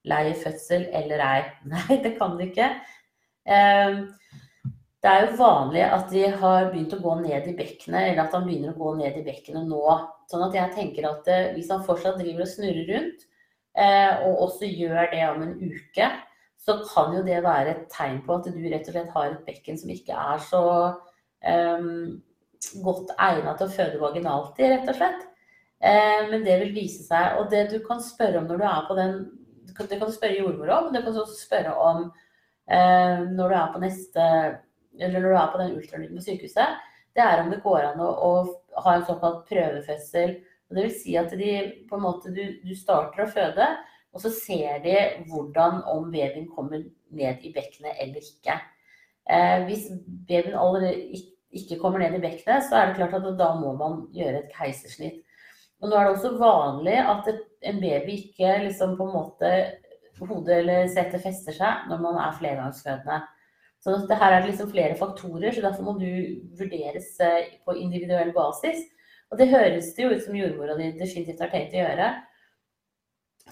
lei 0.10 0.34
fødsel 0.40 0.88
eller 0.94 1.24
ei. 1.26 1.40
Nei, 1.74 2.00
det 2.04 2.16
kan 2.20 2.38
det 2.40 2.52
ikke. 2.52 2.70
Ehm, 3.46 4.04
det 5.06 5.12
er 5.12 5.26
jo 5.26 5.38
vanlig 5.38 5.84
at 5.86 6.08
de 6.10 6.24
har 6.42 6.72
begynt 6.72 6.96
å 6.98 7.02
gå 7.04 7.16
ned 7.22 7.50
i 7.52 7.56
bekkenet, 7.58 8.10
eller 8.10 8.24
at 8.24 8.34
han 8.34 8.48
begynner 8.48 8.74
å 8.74 8.80
gå 8.80 8.96
ned 9.02 9.20
i 9.20 9.26
bekkenet 9.26 9.68
nå. 9.70 9.82
Sånn 10.32 10.46
at 10.48 10.58
jeg 10.58 10.74
tenker 10.74 11.10
at 11.12 11.28
eh, 11.30 11.52
hvis 11.54 11.70
han 11.74 11.84
fortsatt 11.86 12.18
driver 12.22 12.46
og 12.46 12.50
snurrer 12.50 12.90
rundt, 12.90 13.28
eh, 13.78 14.24
og 14.26 14.48
også 14.48 14.70
gjør 14.72 15.12
det 15.12 15.26
om 15.28 15.44
en 15.46 15.54
uke, 15.62 16.10
så 16.66 16.80
kan 16.90 17.14
jo 17.14 17.22
det 17.26 17.44
være 17.46 17.76
et 17.76 17.86
tegn 17.94 18.24
på 18.26 18.40
at 18.40 18.50
du 18.50 18.64
rett 18.66 18.88
og 18.90 18.96
slett 18.96 19.14
har 19.14 19.30
et 19.30 19.46
bekken 19.46 19.78
som 19.78 19.92
ikke 19.94 20.18
er 20.18 20.40
så 20.42 20.64
um, 21.46 22.16
godt 22.82 23.12
egnet 23.22 23.60
til 23.60 23.68
å 23.68 23.76
føde 23.76 24.02
vaginalt 24.02 24.62
i, 24.64 24.72
rett 24.72 24.90
og 24.90 24.98
slett. 24.98 25.28
Eh, 25.86 26.24
men 26.32 26.46
det 26.48 26.58
vil 26.64 26.74
vise 26.74 27.06
seg. 27.06 27.38
Og 27.40 27.52
det 27.54 27.68
du 27.70 27.78
kan 27.86 28.02
spørre 28.02 28.42
om 28.42 28.50
når 28.50 28.62
du 28.62 28.66
er 28.66 28.88
på 28.88 28.98
den 28.98 29.20
Det 29.66 29.76
kan 29.78 30.08
du 30.08 30.14
spørre 30.14 30.38
jordmor 30.38 30.72
om, 30.76 30.88
men 30.88 30.98
det 30.98 31.04
kan 31.06 31.16
du 31.16 31.22
også 31.24 31.40
spørre 31.40 31.74
om 31.82 32.06
eh, 32.70 33.26
når 33.32 33.52
du 33.52 33.58
er 33.58 33.74
på 33.74 33.82
neste 33.84 34.28
eller 35.00 35.20
når 35.20 35.30
du 35.30 35.38
er 35.38 35.52
på 35.52 35.62
den 35.62 35.74
ultralyden 35.78 36.20
på 36.20 36.24
sykehuset, 36.24 36.78
det 37.16 37.24
er 37.24 37.42
om 37.42 37.52
det 37.52 37.64
går 37.64 37.90
an 37.90 38.04
å, 38.04 38.10
å 38.12 38.84
ha 38.84 38.96
en 38.96 39.06
såkalt 39.08 39.46
prøvefødsel. 39.50 40.38
Det 40.76 40.84
vil 40.84 40.96
si 40.96 41.16
at 41.20 41.32
de, 41.38 41.52
på 41.90 41.98
en 41.98 42.04
måte, 42.04 42.32
du, 42.36 42.44
du, 42.64 42.74
starter 42.76 43.24
å 43.24 43.32
føde, 43.32 43.68
og 44.16 44.24
så 44.24 44.32
ser 44.34 44.82
de 44.84 44.96
hvordan 45.30 45.84
om 45.92 46.10
babyen 46.12 46.50
kommer 46.52 46.84
ned 47.16 47.44
i 47.46 47.52
bekkenet 47.56 48.02
eller 48.04 48.24
ikke. 48.24 48.58
Eh, 49.30 49.64
hvis 49.68 49.88
babyen 50.28 50.58
allerede 50.60 51.22
ikke 51.56 51.80
kommer 51.80 52.04
ned 52.04 52.18
i 52.18 52.24
bekkenet, 52.24 52.66
så 52.68 52.80
er 52.80 52.90
det 52.90 53.00
klart 53.00 53.16
at 53.20 53.30
da 53.40 53.52
må 53.60 53.76
man 53.80 54.04
gjøre 54.16 54.44
et 54.44 54.56
keisersnitt. 54.56 55.22
Og 55.84 55.92
nå 55.92 55.98
er 56.00 56.08
det 56.08 56.16
også 56.16 56.36
vanlig 56.40 56.98
at 57.00 57.28
et, 57.32 57.44
en 57.66 57.80
baby 57.82 58.20
ikke 58.20 58.58
liksom 58.66 58.96
på 59.00 59.08
en 59.08 59.16
måte 59.16 59.52
hodet 60.20 60.62
eller 60.62 60.92
setet 60.92 61.24
fester 61.24 61.56
seg 61.56 61.88
når 61.90 62.04
man 62.04 62.20
er 62.24 62.38
flergangsfødende. 62.40 63.22
Så 63.84 63.96
det 64.10 64.18
her 64.18 64.34
er 64.34 64.42
det 64.42 64.50
liksom 64.50 64.72
flere 64.72 64.98
faktorer, 64.98 65.52
så 65.54 65.62
derfor 65.62 65.86
må 65.86 65.98
du 66.00 66.10
vurderes 66.58 67.12
eh, 67.22 67.52
på 67.66 67.76
individuell 67.78 68.32
basis. 68.34 68.80
Og 69.30 69.38
det 69.38 69.52
høres 69.52 69.92
det 69.94 70.06
jo 70.06 70.14
ut 70.14 70.24
som 70.24 70.38
jordmora 70.38 70.78
di 70.80 70.94
definitivt 70.98 71.44
har 71.44 71.52
tenkt 71.54 71.76
å 71.76 71.84
gjøre. 71.84 72.08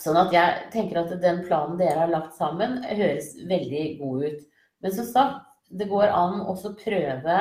Sånn 0.01 0.17
at 0.17 0.33
jeg 0.33 0.69
tenker 0.73 1.03
at 1.03 1.13
den 1.21 1.43
planen 1.45 1.77
dere 1.77 2.05
har 2.05 2.09
lagt 2.09 2.33
sammen, 2.37 2.79
høres 2.87 3.33
veldig 3.49 3.83
god 3.99 4.25
ut. 4.25 4.39
Men 4.81 4.95
som 4.95 5.05
sagt, 5.09 5.43
det 5.69 5.89
går 5.91 6.09
an 6.09 6.41
å 6.49 6.55
prøve 6.79 7.37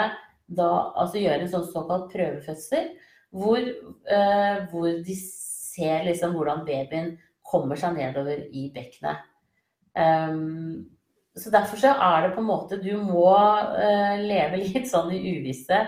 da, 0.52 0.68
altså 1.00 1.20
gjøre 1.22 1.46
en 1.46 1.52
sånn 1.52 1.68
såkalt 1.72 2.10
prøvefødsel, 2.12 2.90
hvor, 3.32 3.60
eh, 3.60 4.58
hvor 4.68 4.88
de 5.06 5.16
ser 5.72 6.04
liksom 6.06 6.36
hvordan 6.36 6.64
babyen 6.68 7.14
kommer 7.52 7.78
seg 7.78 7.96
nedover 7.98 8.44
i 8.52 8.68
bekkenet. 8.74 9.24
Um, 9.96 10.88
så 11.36 11.50
derfor 11.52 11.80
så 11.80 11.92
er 11.92 12.22
det 12.26 12.30
på 12.32 12.40
en 12.40 12.48
måte 12.48 12.78
Du 12.80 12.94
må 13.04 13.28
uh, 13.28 14.14
leve 14.20 14.60
litt 14.62 14.88
sånn 14.88 15.12
i 15.12 15.20
uvisse 15.36 15.82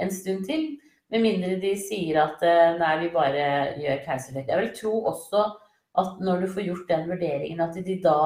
en 0.00 0.12
stund 0.12 0.44
til. 0.48 0.74
Med 1.12 1.22
mindre 1.22 1.56
de 1.62 1.72
sier 1.78 2.18
at 2.24 2.42
uh, 2.44 2.76
nei, 2.80 2.92
vi 3.04 3.12
bare 3.14 3.46
gjør 3.80 4.04
keisersnitt. 4.04 4.50
Jeg 4.50 4.62
vil 4.62 4.74
tro 4.76 4.94
også 5.12 5.46
at 5.96 6.20
når 6.20 6.44
du 6.44 6.52
får 6.52 6.66
gjort 6.66 6.90
den 6.90 7.06
vurderingen, 7.08 7.62
at 7.64 7.76
de 7.86 7.96
da 8.04 8.20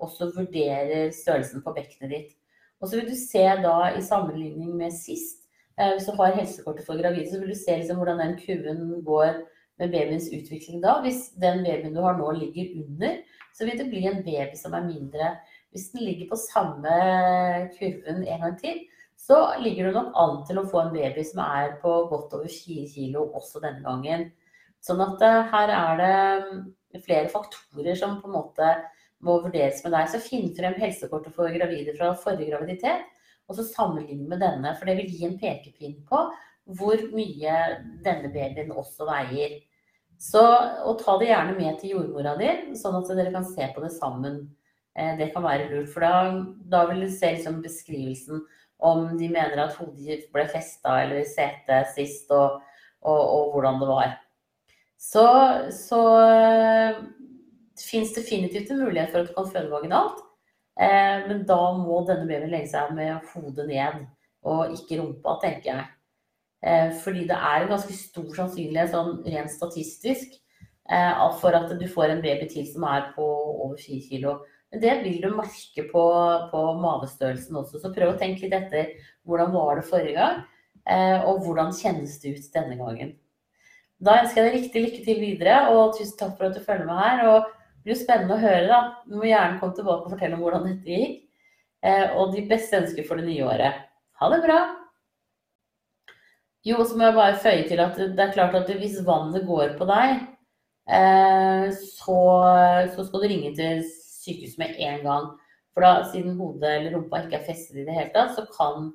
også 0.00 0.30
vurderer 0.32 1.10
størrelsen 1.12 1.60
på 1.64 1.74
bekkenet 1.76 2.14
ditt. 2.14 2.36
Og 2.80 2.88
så 2.88 2.96
vil 2.96 3.10
du 3.10 3.16
se 3.18 3.42
da 3.60 3.90
i 3.92 4.00
sammenligning 4.04 4.72
med 4.78 4.94
sist, 4.96 5.42
uh, 5.76 5.92
hvis 5.92 6.08
du 6.08 6.14
har 6.16 6.36
helsekortet 6.38 6.86
for 6.86 7.00
gravide, 7.00 7.28
så 7.28 7.42
vil 7.42 7.52
du 7.52 7.58
se 7.58 7.76
liksom 7.76 8.00
hvordan 8.00 8.22
den 8.22 8.38
kurven 8.40 9.02
går 9.04 9.42
med 9.80 9.94
babyens 9.94 10.28
utvikling 10.36 10.82
da. 10.84 10.98
Hvis 11.04 11.30
den 11.40 11.64
babyen 11.64 11.96
du 11.96 12.02
har 12.04 12.18
nå 12.18 12.30
ligger 12.36 12.76
under, 12.84 13.18
så 13.56 13.66
vil 13.66 13.80
det 13.80 13.88
bli 13.90 14.04
en 14.08 14.22
baby 14.26 14.58
som 14.58 14.76
er 14.76 14.86
mindre 14.86 15.34
hvis 15.70 15.90
den 15.94 16.02
ligger 16.02 16.30
på 16.32 16.38
samme 16.40 16.94
kurven 17.76 18.24
en 18.26 18.44
gang 18.44 18.56
til, 18.58 18.80
så 19.20 19.38
ligger 19.62 19.86
du 19.86 19.98
nok 19.98 20.16
an 20.18 20.40
til 20.48 20.58
å 20.58 20.66
få 20.66 20.80
en 20.82 20.94
baby 20.94 21.22
som 21.26 21.42
er 21.44 21.76
på 21.82 21.92
godt 22.10 22.34
over 22.38 22.50
4 22.50 22.86
kilo 22.90 23.28
også 23.38 23.62
denne 23.62 23.84
gangen. 23.84 24.30
Sånn 24.82 25.02
at 25.04 25.22
uh, 25.22 25.44
her 25.52 25.72
er 25.76 26.00
det 26.00 26.16
mm, 26.48 26.60
flere 27.04 27.30
faktorer 27.30 27.98
som 28.00 28.18
på 28.22 28.30
en 28.30 28.38
måte 28.38 28.72
må 29.22 29.36
vurderes 29.44 29.82
med 29.84 29.94
deg. 29.94 30.10
Så 30.10 30.22
finn 30.24 30.50
frem 30.56 30.74
helsekortet 30.80 31.36
for 31.36 31.52
gravide 31.54 31.94
fra 31.98 32.14
forrige 32.18 32.50
graviditet, 32.50 33.06
og 33.46 33.58
så 33.58 33.66
sammenlign 33.68 34.24
med 34.30 34.42
denne. 34.42 34.74
For 34.78 34.88
det 34.88 34.96
vil 34.98 35.12
gi 35.12 35.26
en 35.28 35.38
pekepinn 35.38 36.00
på 36.08 36.24
hvor 36.80 37.02
mye 37.12 37.56
denne 38.02 38.30
babyen 38.32 38.72
også 38.72 39.06
veier. 39.06 39.60
Så, 40.20 40.40
og 40.84 40.98
ta 41.00 41.16
det 41.20 41.30
gjerne 41.30 41.56
med 41.56 41.78
til 41.80 41.94
jordmora 41.94 42.34
di, 42.36 42.48
sånn 42.76 42.98
at 42.98 43.12
dere 43.16 43.32
kan 43.32 43.46
se 43.48 43.70
på 43.72 43.80
det 43.80 43.92
sammen. 43.94 44.42
Eh, 44.92 45.14
det 45.16 45.30
kan 45.32 45.46
være 45.46 45.70
lurt. 45.70 45.88
For 45.94 46.04
da, 46.04 46.42
da 46.72 46.82
vil 46.90 47.06
du 47.06 47.12
se 47.12 47.32
liksom 47.36 47.62
beskrivelsen 47.64 48.42
om 48.84 49.06
de 49.20 49.28
mener 49.32 49.60
at 49.60 49.76
hodet 49.80 50.26
ble 50.32 50.46
festa 50.48 50.98
eller 51.02 51.20
i 51.20 51.28
setet 51.28 51.92
sist, 51.94 52.30
og, 52.32 52.60
og, 53.00 53.20
og, 53.20 53.54
hvordan 53.54 53.80
det 53.80 53.88
var. 53.88 54.14
Så, 55.00 55.24
så 55.72 56.00
uh, 56.20 57.00
fins 57.80 58.12
definitivt 58.16 58.72
en 58.72 58.82
mulighet 58.84 59.12
for 59.12 59.22
at 59.22 59.30
du 59.30 59.36
kan 59.36 59.48
føde 59.52 59.72
vaginalt. 59.72 60.20
Eh, 60.80 61.26
men 61.28 61.44
da 61.48 61.60
må 61.76 62.02
denne 62.08 62.28
babyen 62.28 62.52
legge 62.52 62.70
seg 62.72 62.92
med 62.96 63.24
hodet 63.34 63.66
ned, 63.68 64.04
og 64.48 64.76
ikke 64.76 65.00
rumpa, 65.00 65.36
tenker 65.42 65.72
jeg. 65.74 65.88
Eh, 66.60 66.92
fordi 67.00 67.24
det 67.28 67.36
er 67.36 67.62
en 67.62 67.72
ganske 67.72 67.94
stor 67.96 68.28
sannsynlighet, 68.36 68.92
sånn 68.92 69.20
rent 69.24 69.52
statistisk, 69.52 70.34
eh, 70.90 71.22
for 71.40 71.56
at 71.56 71.72
du 71.78 71.86
får 71.88 72.12
en 72.12 72.24
baby 72.24 72.48
til 72.50 72.66
som 72.68 72.84
er 72.84 73.12
på 73.14 73.24
over 73.24 73.76
4 73.80 74.00
kilo. 74.08 74.40
Men 74.70 74.82
det 74.82 74.98
vil 75.02 75.20
du 75.22 75.30
merke 75.34 75.86
på, 75.90 76.04
på, 76.52 76.60
mavestørrelsen 76.82 77.56
også. 77.56 77.80
Så 77.80 77.94
prøv 77.94 78.12
å 78.12 78.18
tenke 78.18 78.44
litt 78.44 78.54
etter 78.54 78.92
hvordan 79.26 79.54
var 79.54 79.80
det 79.80 79.88
forrige 79.88 80.18
gang, 80.18 80.44
eh, 80.86 81.24
og 81.24 81.40
hvordan 81.46 81.72
kjennes 81.74 82.20
det 82.22 82.36
ut 82.36 82.52
denne 82.54 82.76
gangen. 82.78 83.16
Da 84.00 84.20
ønsker 84.20 84.44
jeg 84.44 84.52
deg 84.52 84.58
riktig 84.58 84.84
lykke 84.84 85.02
til 85.04 85.24
videre, 85.24 85.56
og 85.72 85.96
tusen 85.96 86.16
takk 86.20 86.36
for 86.36 86.48
at 86.48 86.54
du 86.56 86.62
følger 86.64 86.86
med 86.88 87.02
her. 87.02 87.24
og 87.28 87.50
Det 87.80 87.90
blir 87.90 88.00
spennende 88.00 88.36
å 88.36 88.44
høre. 88.44 88.68
da. 88.68 88.80
Du 89.08 89.16
må 89.16 89.28
gjerne 89.28 89.60
komme 89.60 89.76
tilbake 89.76 90.06
og 90.06 90.14
fortelle 90.14 90.36
om 90.36 90.44
hvordan 90.44 90.68
dette 90.68 90.88
gikk. 90.88 91.18
Og 92.16 92.32
de 92.32 92.44
beste 92.48 92.80
ønsker 92.80 93.04
for 93.08 93.20
det 93.20 93.28
nye 93.28 93.44
året. 93.44 93.84
Ha 94.20 94.32
det 94.32 94.40
bra! 94.44 94.79
Jo, 96.66 96.76
og 96.82 96.88
så 96.90 96.96
må 96.98 97.06
jeg 97.06 97.16
bare 97.16 97.38
føye 97.40 97.62
til 97.68 97.80
at 97.80 97.96
det 97.96 98.20
er 98.20 98.32
klart 98.34 98.56
at 98.58 98.70
hvis 98.76 98.98
vannet 99.06 99.46
går 99.48 99.78
på 99.78 99.86
deg, 99.88 100.24
eh, 100.92 101.70
så, 101.72 102.16
så 102.92 103.04
skal 103.06 103.22
du 103.22 103.28
ringe 103.30 103.54
til 103.56 103.80
sykehuset 104.20 104.58
med 104.60 104.76
en 104.76 105.06
gang. 105.06 105.30
For 105.72 105.86
da, 105.86 105.92
siden 106.10 106.36
hodet 106.36 106.74
eller 106.74 106.98
rumpa 106.98 107.22
ikke 107.24 107.38
er 107.38 107.46
festet 107.46 107.80
i 107.80 107.86
det 107.86 107.94
hele 107.96 108.12
tatt, 108.12 108.34
så 108.36 108.44
kan, 108.52 108.90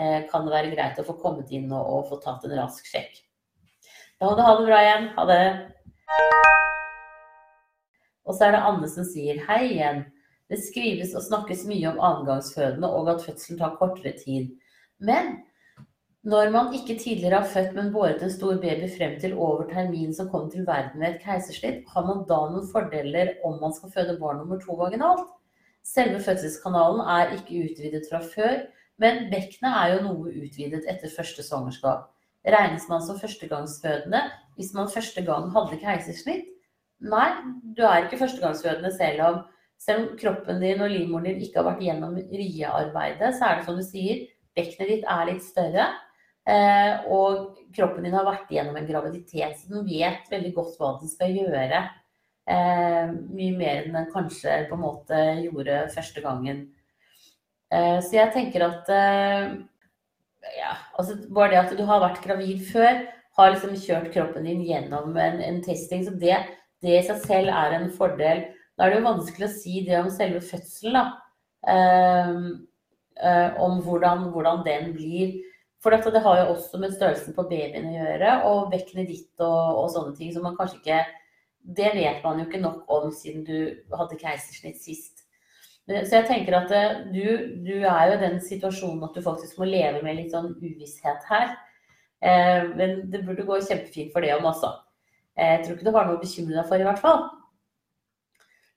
eh, 0.00 0.22
kan, 0.30 0.46
det 0.46 0.54
være 0.54 0.70
greit 0.72 1.02
å 1.02 1.04
få 1.10 1.18
kommet 1.20 1.52
inn 1.52 1.68
og, 1.68 1.90
og 1.98 2.08
få 2.08 2.20
tatt 2.24 2.46
en 2.48 2.56
rask 2.56 2.88
sjekk. 2.88 3.20
Da 4.20 4.30
må 4.30 4.38
du 4.38 4.42
ha 4.46 4.56
det 4.56 4.64
bra 4.70 4.80
igjen. 4.86 5.10
Ha 5.18 5.26
det. 5.28 5.44
Og 8.24 8.32
så 8.36 8.46
er 8.46 8.56
det 8.56 8.64
Anne 8.70 8.88
som 8.88 9.04
sier 9.04 9.44
hei 9.50 9.60
igjen. 9.74 10.02
Det 10.48 10.62
skrives 10.64 11.12
og 11.18 11.24
snakkes 11.28 11.66
mye 11.68 11.92
om 11.92 12.00
annengangsfødende 12.00 12.88
og 12.88 13.12
at 13.12 13.22
fødselen 13.28 13.60
tar 13.60 13.76
kortere 13.76 14.16
tid. 14.16 14.50
Men 15.04 15.36
når 16.22 16.50
man 16.52 16.74
ikke 16.76 16.98
tidligere 17.00 17.40
har 17.40 17.48
født, 17.48 17.74
men 17.74 17.92
båret 17.92 18.22
en 18.22 18.32
stor 18.32 18.58
baby 18.60 18.88
frem 18.92 19.14
til 19.20 19.32
over 19.34 19.64
termin 19.70 20.12
som 20.14 20.28
kom 20.28 20.50
til 20.52 20.66
verden 20.66 21.00
ved 21.00 21.14
et 21.14 21.22
keisersnitt, 21.22 21.86
har 21.88 22.04
man 22.04 22.26
da 22.28 22.40
noen 22.50 22.66
fordeler 22.68 23.38
om 23.44 23.56
man 23.62 23.72
skal 23.72 23.92
føde 23.94 24.18
barn 24.20 24.42
nummer 24.42 24.60
to 24.60 24.76
vaginalt? 24.76 25.24
Selve 25.86 26.20
fødselskanalen 26.20 27.00
er 27.00 27.32
ikke 27.38 27.62
utvidet 27.64 28.04
fra 28.10 28.20
før, 28.34 28.66
men 29.00 29.30
bekkenet 29.30 29.72
er 29.72 29.94
jo 29.94 30.02
noe 30.04 30.34
utvidet 30.42 30.82
etter 30.92 31.12
første 31.14 31.42
svangerskap. 31.46 32.10
Regnes 32.44 32.84
man 32.88 33.00
som 33.04 33.16
førstegangsfødende 33.20 34.20
hvis 34.56 34.74
man 34.76 34.92
første 34.92 35.24
gang 35.24 35.48
hadde 35.56 35.80
keisersnitt? 35.80 36.52
Nei, 37.00 37.30
du 37.76 37.80
er 37.88 38.04
ikke 38.04 38.20
førstegangsfødende 38.20 38.92
selv 38.92 39.24
om, 39.24 39.40
selv 39.80 40.04
om 40.04 40.20
kroppen 40.20 40.60
din 40.60 40.84
og 40.84 40.92
livmoren 40.92 41.30
din 41.30 41.40
ikke 41.40 41.62
har 41.62 41.70
vært 41.70 41.82
gjennom 41.86 42.20
riearbeidet, 42.28 43.34
så 43.38 43.48
er 43.48 43.58
det 43.58 43.68
som 43.70 43.80
du 43.80 43.84
sier, 43.88 44.26
bekkenet 44.56 44.92
ditt 44.92 45.08
er 45.08 45.28
litt 45.32 45.44
større. 45.48 45.88
Eh, 46.50 47.06
og 47.12 47.58
kroppen 47.76 48.06
din 48.06 48.16
har 48.16 48.26
vært 48.26 48.50
gjennom 48.50 48.78
en 48.78 48.88
graviditet, 48.88 49.58
så 49.58 49.70
den 49.70 49.86
vet 49.86 50.30
veldig 50.32 50.52
godt 50.56 50.78
hva 50.80 50.94
den 50.98 51.10
skal 51.10 51.34
gjøre. 51.36 51.82
Eh, 52.50 53.12
mye 53.36 53.56
mer 53.58 53.82
enn 53.84 53.94
den 53.94 54.08
kanskje 54.10 54.64
på 54.70 54.78
en 54.78 54.82
måte 54.82 55.20
gjorde 55.44 55.84
første 55.94 56.24
gangen. 56.24 56.64
Eh, 57.70 57.98
så 58.02 58.16
jeg 58.16 58.34
tenker 58.34 58.66
at 58.66 58.88
ja, 60.56 60.72
altså 60.98 61.18
bare 61.30 61.52
det 61.52 61.60
at 61.60 61.74
du 61.78 61.84
har 61.86 62.02
vært 62.02 62.22
gravid 62.24 62.64
før, 62.72 63.04
har 63.38 63.52
liksom 63.52 63.76
kjørt 63.78 64.10
kroppen 64.14 64.48
din 64.48 64.64
gjennom 64.66 65.14
en, 65.20 65.38
en 65.44 65.60
testing. 65.62 66.02
Så 66.06 66.16
det, 66.18 66.40
det, 66.82 66.96
i 66.96 67.04
seg 67.06 67.20
selv 67.28 67.54
er 67.54 67.76
en 67.76 67.90
fordel. 67.94 68.42
Da 68.74 68.86
er 68.86 68.90
det 68.90 68.98
jo 68.98 69.06
vanskelig 69.06 69.46
å 69.46 69.52
si 69.52 69.84
det 69.86 70.00
om 70.00 70.10
selve 70.12 70.40
fødselen, 70.42 70.96
da. 70.96 71.04
Om 73.60 73.78
hvordan, 73.84 74.26
hvordan, 74.32 74.64
den 74.66 74.90
blir. 74.96 75.38
For 75.80 75.94
dette, 75.94 76.12
det 76.12 76.20
har 76.24 76.42
jo 76.42 76.50
også 76.54 76.80
med 76.80 76.92
størrelsen 76.92 77.34
på 77.36 77.46
babyen 77.48 77.88
å 77.88 77.94
gjøre, 77.94 78.34
og 78.50 78.68
vektene 78.72 79.06
ditt 79.08 79.40
og, 79.40 79.78
og, 79.80 79.86
sånne 79.94 80.12
ting. 80.18 80.34
Så 80.34 80.42
man 80.44 80.58
kanskje 80.58 80.82
ikke 80.82 81.00
Det 81.60 81.90
vet 81.92 82.22
man 82.24 82.38
jo 82.40 82.46
ikke 82.46 82.60
nok 82.60 82.88
om 82.88 83.10
siden 83.12 83.42
du 83.44 83.56
hadde 83.92 84.16
keisersnitt 84.20 84.78
sist. 84.80 85.26
Så 85.90 86.14
jeg 86.14 86.26
tenker 86.28 86.54
at 86.56 86.70
du, 87.12 87.24
du, 87.66 87.74
er 87.82 88.04
jo 88.08 88.14
i 88.14 88.20
den 88.22 88.38
situasjonen 88.40 89.02
at 89.04 89.16
du 89.16 89.20
faktisk 89.24 89.58
må 89.58 89.68
leve 89.68 90.00
med 90.04 90.16
litt 90.16 90.32
sånn 90.32 90.54
uvisshet 90.56 91.26
her. 91.28 91.52
Men 92.78 93.02
det 93.12 93.24
burde 93.26 93.44
gå 93.48 93.58
kjempefint 93.66 94.14
for 94.14 94.24
det 94.24 94.32
om 94.38 94.48
Eh, 95.40 95.56
Jeg 95.56 95.60
tror 95.64 95.76
ikke 95.76 95.88
du 95.88 95.94
har 95.96 96.08
noe 96.08 96.18
å 96.18 96.22
bekymre 96.22 96.56
deg 96.56 96.68
for, 96.68 96.80
i 96.80 96.86
hvert 96.86 97.02
fall. 97.02 97.22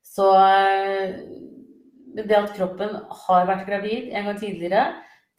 Så 0.03 0.27
det 2.13 2.37
at 2.37 2.53
kroppen 2.55 2.99
har 3.25 3.47
vært 3.49 3.67
gravid 3.67 4.11
en 4.13 4.29
gang 4.29 4.39
tidligere, 4.39 4.83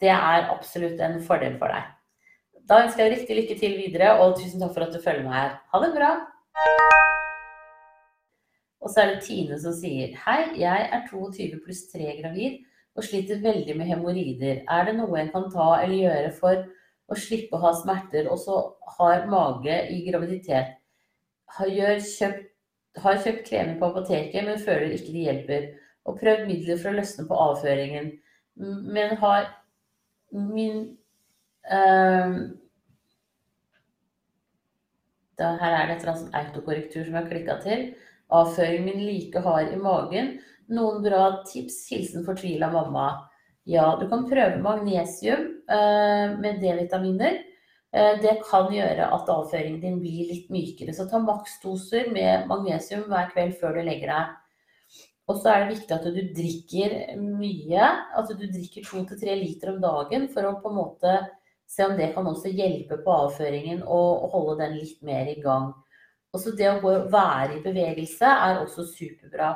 det 0.01 0.11
er 0.11 0.49
absolutt 0.51 0.99
en 1.01 1.21
fordel 1.23 1.57
for 1.59 1.71
deg. 1.71 1.91
Da 2.65 2.81
ønsker 2.83 3.05
jeg 3.05 3.13
riktig 3.13 3.37
lykke 3.37 3.57
til 3.59 3.75
videre, 3.77 4.15
og 4.19 4.39
tusen 4.39 4.61
takk 4.61 4.73
for 4.73 4.87
at 4.87 4.93
du 4.95 5.01
følger 5.01 5.27
meg 5.27 5.37
her. 5.37 5.51
Ha 5.71 5.81
det 5.83 5.91
bra! 5.95 6.13
Og 8.85 8.91
så 8.93 9.01
er 9.01 9.11
det 9.11 9.25
Tine 9.25 9.57
som 9.61 9.73
sier 9.73 10.13
Hei, 10.25 10.39
jeg 10.61 10.89
er 10.93 11.05
22 11.09 11.59
pluss 11.65 11.87
3 11.93 12.19
gravid 12.21 12.59
og 12.95 13.03
sliter 13.03 13.41
veldig 13.43 13.75
med 13.77 13.89
hemoroider. 13.89 14.61
Er 14.71 14.85
det 14.87 14.95
noe 14.97 15.19
en 15.19 15.31
kan 15.33 15.49
ta 15.51 15.67
eller 15.81 15.95
gjøre 15.97 16.33
for 16.37 16.61
å 17.11 17.17
slippe 17.19 17.57
å 17.57 17.63
ha 17.65 17.73
smerter, 17.75 18.29
og 18.31 18.39
så 18.39 18.59
har 18.97 19.25
mage 19.29 19.75
i 19.91 19.99
graviditet? 20.07 20.77
Har 21.57 21.71
kjøpt, 21.71 22.47
har 23.03 23.19
kjøpt 23.25 23.49
kremer 23.49 23.75
på 23.81 23.89
apoteket, 23.91 24.45
men 24.47 24.61
føler 24.61 24.95
ikke 24.95 25.11
de 25.11 25.25
hjelper. 25.27 25.67
Og 26.05 26.21
prøvd 26.21 26.47
midler 26.47 26.79
for 26.79 26.93
å 26.93 26.97
løsne 27.01 27.27
på 27.27 27.41
avføringen, 27.49 28.11
men 28.95 29.17
har 29.19 29.49
min 30.35 30.81
øh, 31.71 32.35
da, 35.39 35.51
Her 35.59 35.71
er 35.71 35.87
det 35.87 35.95
et 35.95 36.03
eller 36.03 36.11
annet 36.11 36.21
sånn 36.21 36.37
autokorrektur 36.39 37.03
som 37.03 37.15
jeg 37.15 37.21
har 37.21 37.31
klikka 37.31 37.57
til. 37.63 37.87
Avføringen 38.35 38.85
min 38.89 39.05
like 39.07 39.41
hard 39.45 39.73
i 39.73 39.79
magen. 39.79 40.35
Noen 40.71 41.03
bra 41.03 41.25
tips? 41.47 41.81
Hilsen 41.91 42.23
fortvila 42.27 42.71
mamma. 42.73 43.09
Ja, 43.67 43.95
du 43.99 44.07
kan 44.09 44.27
prøve 44.29 44.61
magnesium 44.61 45.49
uh, 45.67 46.37
med 46.39 46.61
D-vitaminer. 46.61 47.41
Eh, 47.95 48.17
det 48.19 48.41
kan 48.43 48.67
gjøre 48.73 49.07
at 49.15 49.29
avføringen 49.31 49.79
din 49.79 49.99
blir 50.01 50.27
litt 50.27 50.49
mykere. 50.51 50.93
Så 50.93 51.07
ta 51.07 51.21
maksdoser 51.23 52.09
med 52.11 52.47
magnesium 52.49 53.05
hver 53.11 53.29
kveld 53.31 53.55
før 53.61 53.77
du 53.77 53.85
legger 53.87 54.11
deg. 54.11 54.33
Og 55.25 55.39
så 55.41 55.49
er 55.51 55.63
det 55.63 55.77
viktig 55.79 55.95
at 55.95 56.05
du 56.05 56.19
drikker 56.37 56.97
mye. 57.17 57.87
At 58.17 58.29
du 58.29 58.45
drikker 58.45 58.85
to 58.85 59.01
til 59.09 59.21
tre 59.23 59.37
liter 59.39 59.73
om 59.73 59.81
dagen 59.81 60.27
for 60.33 60.45
å 60.45 60.57
på 60.61 60.69
en 60.69 60.77
måte 60.77 61.15
se 61.69 61.85
om 61.85 61.95
det 61.97 62.11
kan 62.13 62.27
også 62.29 62.51
hjelpe 62.53 62.99
på 63.01 63.13
avføringen 63.25 63.81
og 63.81 64.29
holde 64.35 64.59
den 64.61 64.77
litt 64.77 65.01
mer 65.05 65.25
i 65.31 65.39
gang. 65.41 65.71
Også 66.35 66.53
det 66.57 66.67
å 66.69 66.97
være 67.09 67.57
i 67.57 67.63
bevegelse 67.63 68.27
er 68.27 68.61
også 68.61 68.85
superbra. 68.89 69.53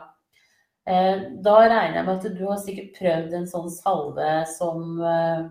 Eh, 0.89 1.25
da 1.45 1.55
regner 1.67 1.99
jeg 1.99 2.05
med 2.07 2.15
at 2.15 2.37
du 2.37 2.43
har 2.47 2.61
sikkert 2.61 2.95
prøvd 2.97 3.35
en 3.37 3.47
sånn 3.49 3.69
salve 3.73 4.29
som 4.49 5.01
eh, 5.05 5.41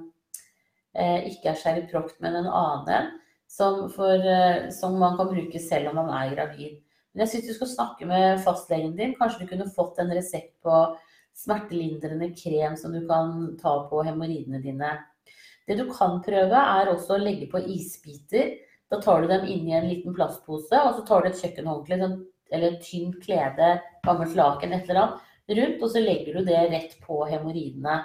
eh, 0.99 1.29
ikke 1.31 1.53
er 1.53 1.61
Sherry 1.61 1.85
men 2.19 2.41
en 2.41 2.51
annen. 2.51 3.13
Som, 3.49 3.87
som, 3.89 4.99
man 5.01 5.15
kan 5.17 5.31
bruke 5.31 5.61
selv 5.63 5.89
om 5.89 6.03
man 6.03 6.11
er 6.13 6.35
gravid. 6.35 6.83
Men 7.19 7.27
jeg 7.27 7.33
syns 7.33 7.49
du 7.51 7.57
skal 7.57 7.71
snakke 7.73 8.07
med 8.07 8.39
fastlegen 8.45 8.93
din. 8.95 9.17
Kanskje 9.19 9.43
du 9.43 9.49
kunne 9.51 9.65
fått 9.75 9.99
en 9.99 10.13
resept 10.15 10.53
på 10.63 10.75
smertelindrende 11.35 12.29
krem 12.39 12.77
som 12.79 12.95
du 12.95 13.01
kan 13.09 13.57
ta 13.59 13.73
på 13.91 14.05
hemoroidene 14.07 14.61
dine. 14.63 14.93
Det 15.67 15.75
du 15.81 15.89
kan 15.91 16.21
prøve, 16.23 16.63
er 16.79 16.93
også 16.93 17.17
å 17.17 17.23
legge 17.25 17.51
på 17.51 17.59
isbiter 17.75 18.55
da 18.89 19.01
tar 19.03 19.23
du 19.23 19.29
dem 19.29 19.49
inni 19.51 19.75
en 19.77 19.89
liten 19.89 20.15
plastpose, 20.15 20.79
og 20.79 20.95
så 20.95 21.03
tar 21.09 21.25
du 21.25 21.29
et 21.29 21.41
kjøkkenhåndkle 21.43 21.99
sånn, 22.01 22.15
eller 22.55 22.77
et 22.77 22.87
tynt 22.87 23.19
klede, 23.25 23.73
gammelt 24.07 24.39
laken, 24.39 24.73
et 24.73 24.87
eller 24.87 25.01
annet, 25.03 25.27
rundt, 25.59 25.83
og 25.83 25.91
så 25.93 26.05
legger 26.05 26.39
du 26.39 26.47
det 26.47 26.63
rett 26.71 26.95
på 27.03 27.19
hemoroidene. 27.29 27.99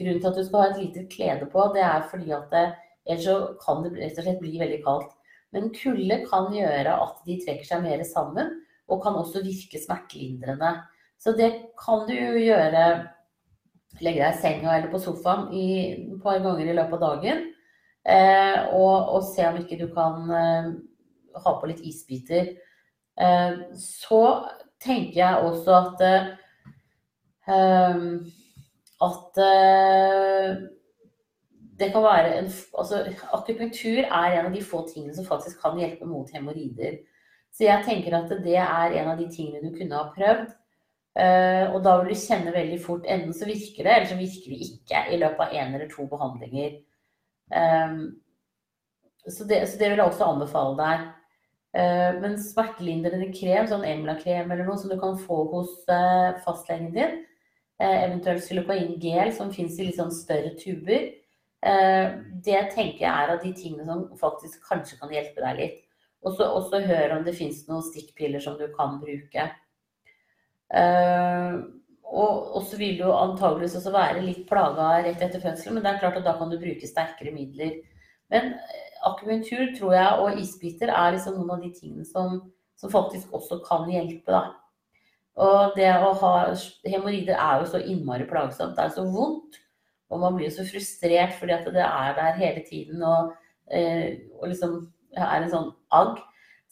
Grunnen 0.00 0.22
til 0.22 0.30
at 0.30 0.38
du 0.38 0.46
skal 0.46 0.62
ha 0.62 0.70
et 0.70 0.80
lite 0.80 1.04
klede 1.12 1.50
på, 1.52 1.66
det 1.74 1.82
er 1.84 2.06
fordi 2.08 2.32
at 2.38 2.54
det, 2.54 2.64
ellers 3.10 3.26
så 3.26 3.36
kan 3.60 3.82
det 3.84 3.92
rett 3.98 4.22
og 4.22 4.28
slett 4.28 4.40
bli 4.40 4.54
veldig 4.62 4.80
kaldt. 4.86 5.12
Men 5.52 5.72
kulde 5.76 6.22
kan 6.28 6.52
gjøre 6.54 6.94
at 7.04 7.24
de 7.26 7.38
trekker 7.42 7.68
seg 7.68 7.82
mer 7.84 8.04
sammen, 8.08 8.54
og 8.88 9.02
kan 9.04 9.16
også 9.16 9.42
virke 9.44 9.80
smertelindrende. 9.80 10.74
Så 11.20 11.34
det 11.38 11.52
kan 11.78 12.06
du 12.08 12.16
gjøre 12.16 12.86
Legge 14.00 14.22
deg 14.22 14.32
i 14.32 14.40
senga 14.40 14.70
eller 14.72 14.88
på 14.88 14.98
sofaen 15.02 15.50
i, 15.52 15.66
et 15.92 16.20
par 16.22 16.38
ganger 16.40 16.70
i 16.70 16.76
løpet 16.78 16.94
av 16.96 17.02
dagen. 17.02 17.42
Eh, 18.08 18.56
og, 18.72 19.10
og, 19.12 19.26
se 19.28 19.44
om 19.46 19.58
ikke 19.60 19.76
du 19.78 19.84
kan 19.92 20.30
eh, 20.32 20.70
ha 21.44 21.52
på 21.60 21.68
litt 21.68 21.82
isbiter. 21.86 22.54
Eh, 23.20 23.58
så 23.78 24.22
tenker 24.82 25.18
jeg 25.20 25.50
også 25.50 25.76
at 25.76 26.06
at 29.02 29.38
det 31.78 31.92
kan 31.92 32.04
være 32.04 32.34
en 32.38 32.50
altså, 32.78 33.04
Akupunktur 33.32 34.04
er 34.04 34.38
en 34.38 34.46
av 34.46 34.52
de 34.54 34.62
få 34.64 34.82
tingene 34.88 35.14
som 35.16 35.26
faktisk 35.26 35.62
kan 35.62 35.78
hjelpe 35.80 36.08
mot 36.08 36.30
hemoroider. 36.34 37.00
Så 37.52 37.64
jeg 37.66 37.84
tenker 37.86 38.16
at 38.16 38.32
det 38.44 38.58
er 38.60 38.98
en 39.00 39.12
av 39.12 39.20
de 39.20 39.28
tingene 39.32 39.62
du 39.64 39.76
kunne 39.76 39.96
ha 39.98 40.10
prøvd. 40.14 40.52
Uh, 41.12 41.74
og 41.74 41.82
da 41.84 41.98
vil 42.00 42.14
du 42.14 42.16
kjenne 42.16 42.54
veldig 42.54 42.78
fort 42.80 43.04
enten 43.04 43.34
så 43.36 43.44
virker 43.44 43.84
det, 43.84 43.94
eller 43.94 44.08
så 44.08 44.16
virker 44.16 44.52
det 44.54 44.60
ikke 44.64 45.00
i 45.12 45.18
løpet 45.20 45.42
av 45.44 45.56
én 45.60 45.74
eller 45.76 45.90
to 45.92 46.06
behandlinger. 46.08 46.78
Um, 47.52 47.98
så, 49.26 49.44
det, 49.44 49.58
så, 49.68 49.76
det, 49.76 49.90
vil 49.90 50.00
jeg 50.00 50.06
også 50.06 50.30
anbefale 50.30 50.78
deg. 50.78 51.10
Uh, 51.76 52.20
men 52.22 52.38
smertelindrende 52.40 53.28
krem, 53.36 53.68
sånn 53.68 53.84
Emla-krem 53.88 54.48
eller 54.48 54.64
noe 54.64 54.80
som 54.80 54.92
du 54.92 54.96
kan 55.00 55.20
få 55.20 55.42
hos 55.52 55.76
uh, 55.92 56.32
fastlegen 56.46 56.94
din, 56.96 57.20
eventuelt 57.82 58.44
Silokain 58.44 58.94
gel 59.02 59.32
som 59.34 59.50
fins 59.52 59.76
i 59.80 59.88
litt 59.88 59.96
sånn 59.98 60.12
større 60.14 60.52
tuber, 60.54 61.08
det 61.62 62.60
tenker 62.74 63.04
jeg 63.04 63.10
er 63.10 63.32
av 63.36 63.42
de 63.42 63.52
tingene 63.54 63.84
som 63.86 64.04
faktisk 64.18 64.64
kanskje 64.66 64.96
kan 64.98 65.12
hjelpe 65.14 65.44
deg 65.44 65.60
litt. 65.60 65.76
Og 66.26 66.34
så 66.38 66.80
hør 66.82 67.16
om 67.16 67.26
det 67.26 67.36
fins 67.38 67.64
noen 67.68 67.84
stikkpiller 67.86 68.42
som 68.42 68.58
du 68.58 68.66
kan 68.74 68.98
bruke. 69.02 69.46
Uh, 70.72 71.62
og, 72.12 72.58
så 72.68 72.76
vil 72.76 72.98
du 72.98 73.06
antageligvis 73.08 73.78
også 73.78 73.92
være 73.94 74.24
litt 74.24 74.44
plaga 74.48 74.98
rett 75.04 75.22
etter 75.24 75.40
fødselen, 75.40 75.78
men 75.78 75.84
det 75.84 75.94
er 75.94 76.02
klart 76.02 76.18
at 76.20 76.26
da 76.26 76.34
kan 76.36 76.50
du 76.52 76.58
bruke 76.60 76.88
sterkere 76.88 77.32
midler. 77.32 77.78
Men 78.32 78.52
akumentur 79.02 79.62
akupunktur 79.62 79.72
tror 79.78 79.94
jeg, 79.96 80.18
og 80.20 80.42
isbiter 80.42 80.92
er 80.92 81.14
liksom 81.14 81.38
noen 81.38 81.54
av 81.56 81.64
de 81.64 81.72
tingene 81.74 82.04
som, 82.08 82.36
som 82.78 82.92
faktisk 82.92 83.32
også 83.32 83.62
kan 83.64 83.88
hjelpe. 83.90 84.28
da. 84.28 84.44
Og 85.40 85.76
det 85.78 85.88
å 86.04 86.12
ha 86.20 86.34
hemoroider 86.84 87.38
er 87.38 87.62
jo 87.62 87.70
så 87.72 87.80
innmari 87.80 88.28
plagsomt. 88.28 88.76
Det 88.76 88.84
er 88.84 88.94
så 88.94 89.06
vondt. 89.08 89.61
Og 90.12 90.20
man 90.20 90.36
blir 90.36 90.50
jo 90.50 90.58
så 90.58 90.66
frustrert 90.68 91.38
fordi 91.38 91.54
at 91.56 91.70
det 91.72 91.86
er 91.86 92.18
der 92.18 92.36
hele 92.40 92.64
tiden 92.66 93.02
og, 93.06 93.32
eh, 93.72 94.20
og 94.40 94.50
liksom 94.52 94.76
er 95.16 95.38
en 95.40 95.52
sånn 95.52 95.70
agg. 95.94 96.20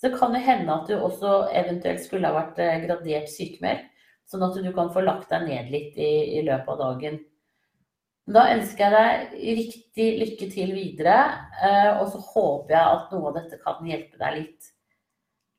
Så 0.00 0.12
kan 0.14 0.32
det 0.32 0.44
hende 0.44 0.72
at 0.74 0.88
du 0.88 0.96
også 0.96 1.50
eventuelt 1.56 2.02
skulle 2.04 2.28
ha 2.28 2.36
vært 2.36 2.60
eh, 2.60 2.78
gradert 2.84 3.32
sykemeldt. 3.32 3.88
Sånn 4.30 4.44
at 4.46 4.54
du 4.54 4.70
kan 4.76 4.92
få 4.94 5.02
lagt 5.02 5.32
deg 5.32 5.48
ned 5.48 5.72
litt 5.72 5.96
i, 5.98 6.38
i 6.38 6.42
løpet 6.46 6.70
av 6.76 6.80
dagen. 6.84 7.18
Da 8.30 8.44
ønsker 8.52 8.84
jeg 8.84 8.92
deg 8.94 9.56
riktig 9.58 10.06
lykke 10.20 10.50
til 10.52 10.74
videre, 10.76 11.16
eh, 11.64 11.88
og 11.96 12.12
så 12.12 12.20
håper 12.22 12.76
jeg 12.76 12.92
at 12.98 13.16
noe 13.16 13.32
av 13.32 13.40
dette 13.40 13.58
kan 13.64 13.88
hjelpe 13.88 14.20
deg 14.20 14.36
litt. 14.36 14.68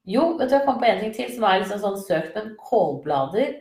Jo, 0.07 0.37
vet 0.37 0.49
du, 0.49 0.55
jeg 0.55 0.65
kom 0.65 0.79
på 0.81 0.87
en 0.87 1.01
ting 1.01 1.11
til 1.17 1.33
som 1.33 1.43
er 1.45 1.59
liksom 1.61 1.81
sånn 1.81 1.99
søkt, 2.05 2.37
men 2.37 2.55
kålblader 2.61 3.59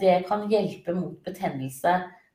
det 0.00 0.14
kan 0.26 0.48
hjelpe 0.50 0.90
mot 0.96 1.18
betennelse. 1.22 1.92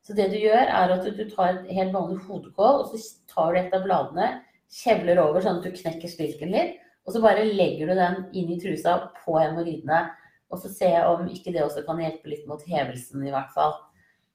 Så 0.09 0.15
det 0.17 0.31
du 0.31 0.39
gjør, 0.41 0.63
er 0.65 0.91
at 0.95 1.03
du 1.05 1.25
tar 1.29 1.51
et 1.51 1.67
helt 1.77 1.93
vanlig 1.93 2.23
hodekål, 2.25 2.79
og 2.81 2.87
så 2.89 2.97
tar 3.29 3.51
du 3.53 3.59
et 3.59 3.73
av 3.77 3.83
bladene, 3.83 4.29
kjevler 4.73 5.19
over 5.21 5.43
sånn 5.45 5.59
at 5.59 5.67
du 5.67 5.75
knekker 5.75 6.09
stilken 6.09 6.49
litt, 6.49 6.79
og 7.05 7.13
så 7.13 7.21
bare 7.21 7.43
legger 7.45 7.91
du 7.91 7.93
den 7.93 8.17
inn 8.33 8.49
i 8.49 8.57
trusa 8.57 8.95
på 9.19 9.35
hemoroidene. 9.37 9.99
Og 10.49 10.57
så 10.63 10.71
ser 10.73 10.95
jeg 10.95 11.11
om 11.11 11.27
ikke 11.29 11.53
det 11.53 11.61
også 11.61 11.83
kan 11.85 12.01
hjelpe 12.01 12.31
litt 12.31 12.47
mot 12.49 12.63
hevelsen, 12.65 13.21
i 13.21 13.33
hvert 13.33 13.53
fall. 13.53 13.75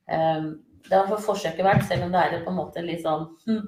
Um, 0.07 0.47
det 0.87 0.95
har 0.95 1.09
for 1.11 1.25
forsøket 1.33 1.67
vært, 1.67 1.83
selv 1.89 2.07
om 2.07 2.15
det 2.15 2.23
er 2.23 2.45
på 2.45 2.53
en 2.53 2.59
måte 2.61 2.85
litt 2.87 3.03
sånn 3.03 3.27
hm, 3.49 3.65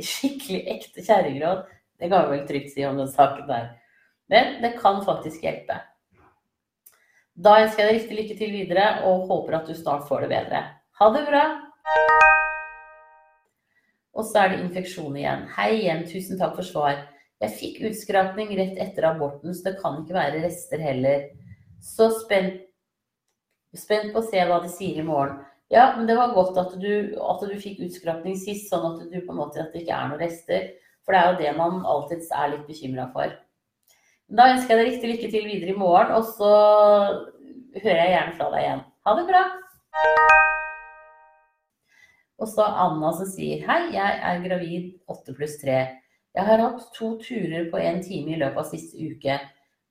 skikkelig 0.00 0.62
ekte 0.72 1.04
kjerringråd. 1.04 1.66
Det 2.00 2.08
kan 2.12 2.24
vi 2.24 2.32
vel 2.32 2.48
trygt 2.48 2.72
si 2.72 2.88
om 2.88 2.96
den 2.96 3.12
saken 3.12 3.44
der. 3.50 3.68
Men 4.32 4.56
det 4.64 4.72
kan 4.80 5.04
faktisk 5.04 5.44
hjelpe. 5.44 5.82
Da 7.36 7.58
ønsker 7.60 7.84
jeg 7.84 7.92
deg 7.92 8.00
riktig 8.00 8.18
lykke 8.22 8.38
til 8.40 8.56
videre, 8.56 8.88
og 9.04 9.28
håper 9.28 9.60
at 9.60 9.68
du 9.68 9.76
snart 9.76 10.08
får 10.08 10.24
det 10.24 10.32
bedre. 10.32 10.64
Ha 10.96 11.10
det 11.12 11.26
bra! 11.26 11.42
Og 14.16 14.24
så 14.24 14.40
er 14.40 14.54
det 14.54 14.62
infeksjon 14.62 15.18
igjen. 15.20 15.42
Hei 15.52 15.74
igjen, 15.82 16.06
tusen 16.08 16.38
takk 16.40 16.54
for 16.56 16.64
svar. 16.64 17.02
Jeg 17.44 17.52
fikk 17.58 17.82
utskrapning 17.90 18.54
rett 18.56 18.80
etter 18.80 19.04
aborten, 19.10 19.52
så 19.52 19.66
det 19.66 19.74
kan 19.82 19.98
ikke 20.00 20.16
være 20.16 20.40
rester 20.46 20.80
heller. 20.80 21.26
Så 21.84 22.08
spent, 22.22 22.62
spent 23.76 24.14
på 24.14 24.22
å 24.22 24.30
se 24.30 24.40
hva 24.48 24.62
de 24.64 24.72
sier 24.72 25.02
i 25.02 25.04
morgen. 25.04 25.42
Ja, 25.68 25.90
men 25.98 26.08
det 26.08 26.16
var 26.16 26.32
godt 26.32 26.56
at 26.62 26.72
du, 26.80 27.12
at 27.20 27.44
du 27.44 27.54
fikk 27.60 27.84
utskrapning 27.84 28.40
sist, 28.40 28.70
sånn 28.72 28.88
at 28.94 29.04
du 29.12 29.20
måte 29.36 29.60
at 29.60 29.76
det 29.76 29.84
ikke 29.84 30.00
er 30.00 30.08
noen 30.08 30.24
rester. 30.24 30.70
For 31.04 31.12
det 31.12 31.20
er 31.20 31.28
jo 31.28 31.40
det 31.42 31.54
man 31.60 31.84
alltid 31.84 32.24
er 32.32 32.54
litt 32.54 32.64
bekymra 32.70 33.10
for. 33.12 33.36
Da 34.32 34.48
ønsker 34.54 34.72
jeg 34.72 34.80
deg 34.80 34.92
riktig 34.94 35.12
lykke 35.12 35.32
til 35.36 35.48
videre 35.52 35.76
i 35.76 35.78
morgen, 35.84 36.16
og 36.16 36.24
så 36.32 36.56
hører 37.82 38.04
jeg 38.06 38.16
gjerne 38.16 38.36
fra 38.40 38.52
deg 38.56 38.64
igjen. 38.64 38.86
Ha 39.04 39.18
det 39.20 39.28
bra! 39.28 39.46
Og 42.36 42.48
så 42.52 42.66
Anna 42.68 43.12
som 43.16 43.28
sier 43.30 43.64
hei, 43.64 43.80
jeg 43.94 44.18
er 44.30 44.42
gravid 44.44 44.90
8 45.12 45.36
pluss 45.36 45.56
3. 45.62 45.76
Jeg 46.36 46.44
har 46.44 46.60
hatt 46.60 46.88
to 46.92 47.14
turer 47.22 47.70
på 47.72 47.80
en 47.80 48.02
time 48.04 48.34
i 48.34 48.40
løpet 48.40 48.60
av 48.60 48.68
siste 48.68 49.00
uke. 49.00 49.38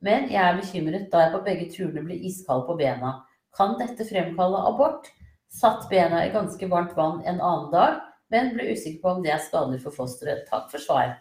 Men 0.06 0.28
jeg 0.30 0.42
er 0.44 0.60
bekymret 0.60 1.08
da 1.10 1.24
jeg 1.24 1.34
på 1.34 1.44
begge 1.48 1.70
turene 1.74 2.04
ble 2.06 2.18
iskald 2.30 2.68
på 2.68 2.76
bena. 2.78 3.16
Kan 3.58 3.78
dette 3.80 4.06
fremkalle 4.06 4.62
abort? 4.70 5.10
Satt 5.50 5.88
bena 5.90 6.22
i 6.26 6.34
ganske 6.34 6.70
varmt 6.70 6.94
vann 6.98 7.24
en 7.26 7.40
annen 7.40 7.72
dag, 7.72 8.02
men 8.34 8.54
ble 8.54 8.76
usikker 8.76 9.02
på 9.02 9.16
om 9.16 9.24
det 9.24 9.34
er 9.34 9.42
skadelig 9.42 9.82
for 9.86 9.96
fosteret. 9.96 10.46
Takk 10.52 10.70
for 10.74 10.84
svar. 10.84 11.16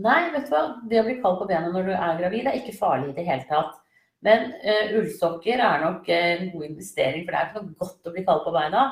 Nei, 0.00 0.30
vet 0.32 0.48
du 0.48 0.54
hva. 0.54 0.62
Det 0.88 1.00
å 1.02 1.04
bli 1.04 1.18
kald 1.20 1.40
på 1.42 1.48
bena 1.50 1.68
når 1.74 1.90
du 1.90 1.94
er 1.96 2.18
gravid, 2.22 2.46
er 2.46 2.60
ikke 2.60 2.78
farlig 2.78 3.10
i 3.10 3.16
det 3.18 3.26
hele 3.26 3.44
tatt. 3.50 3.76
Men 4.24 4.52
uh, 4.62 4.96
ullsokker 5.00 5.60
er 5.60 5.84
nok 5.84 6.08
uh, 6.08 6.26
en 6.38 6.50
god 6.54 6.66
investering, 6.70 7.26
for 7.26 7.34
det 7.34 7.40
er 7.40 7.48
ikke 7.50 7.64
noe 7.64 7.80
godt 7.82 8.08
å 8.08 8.14
bli 8.14 8.24
kald 8.28 8.44
på 8.46 8.54
beina. 8.56 8.86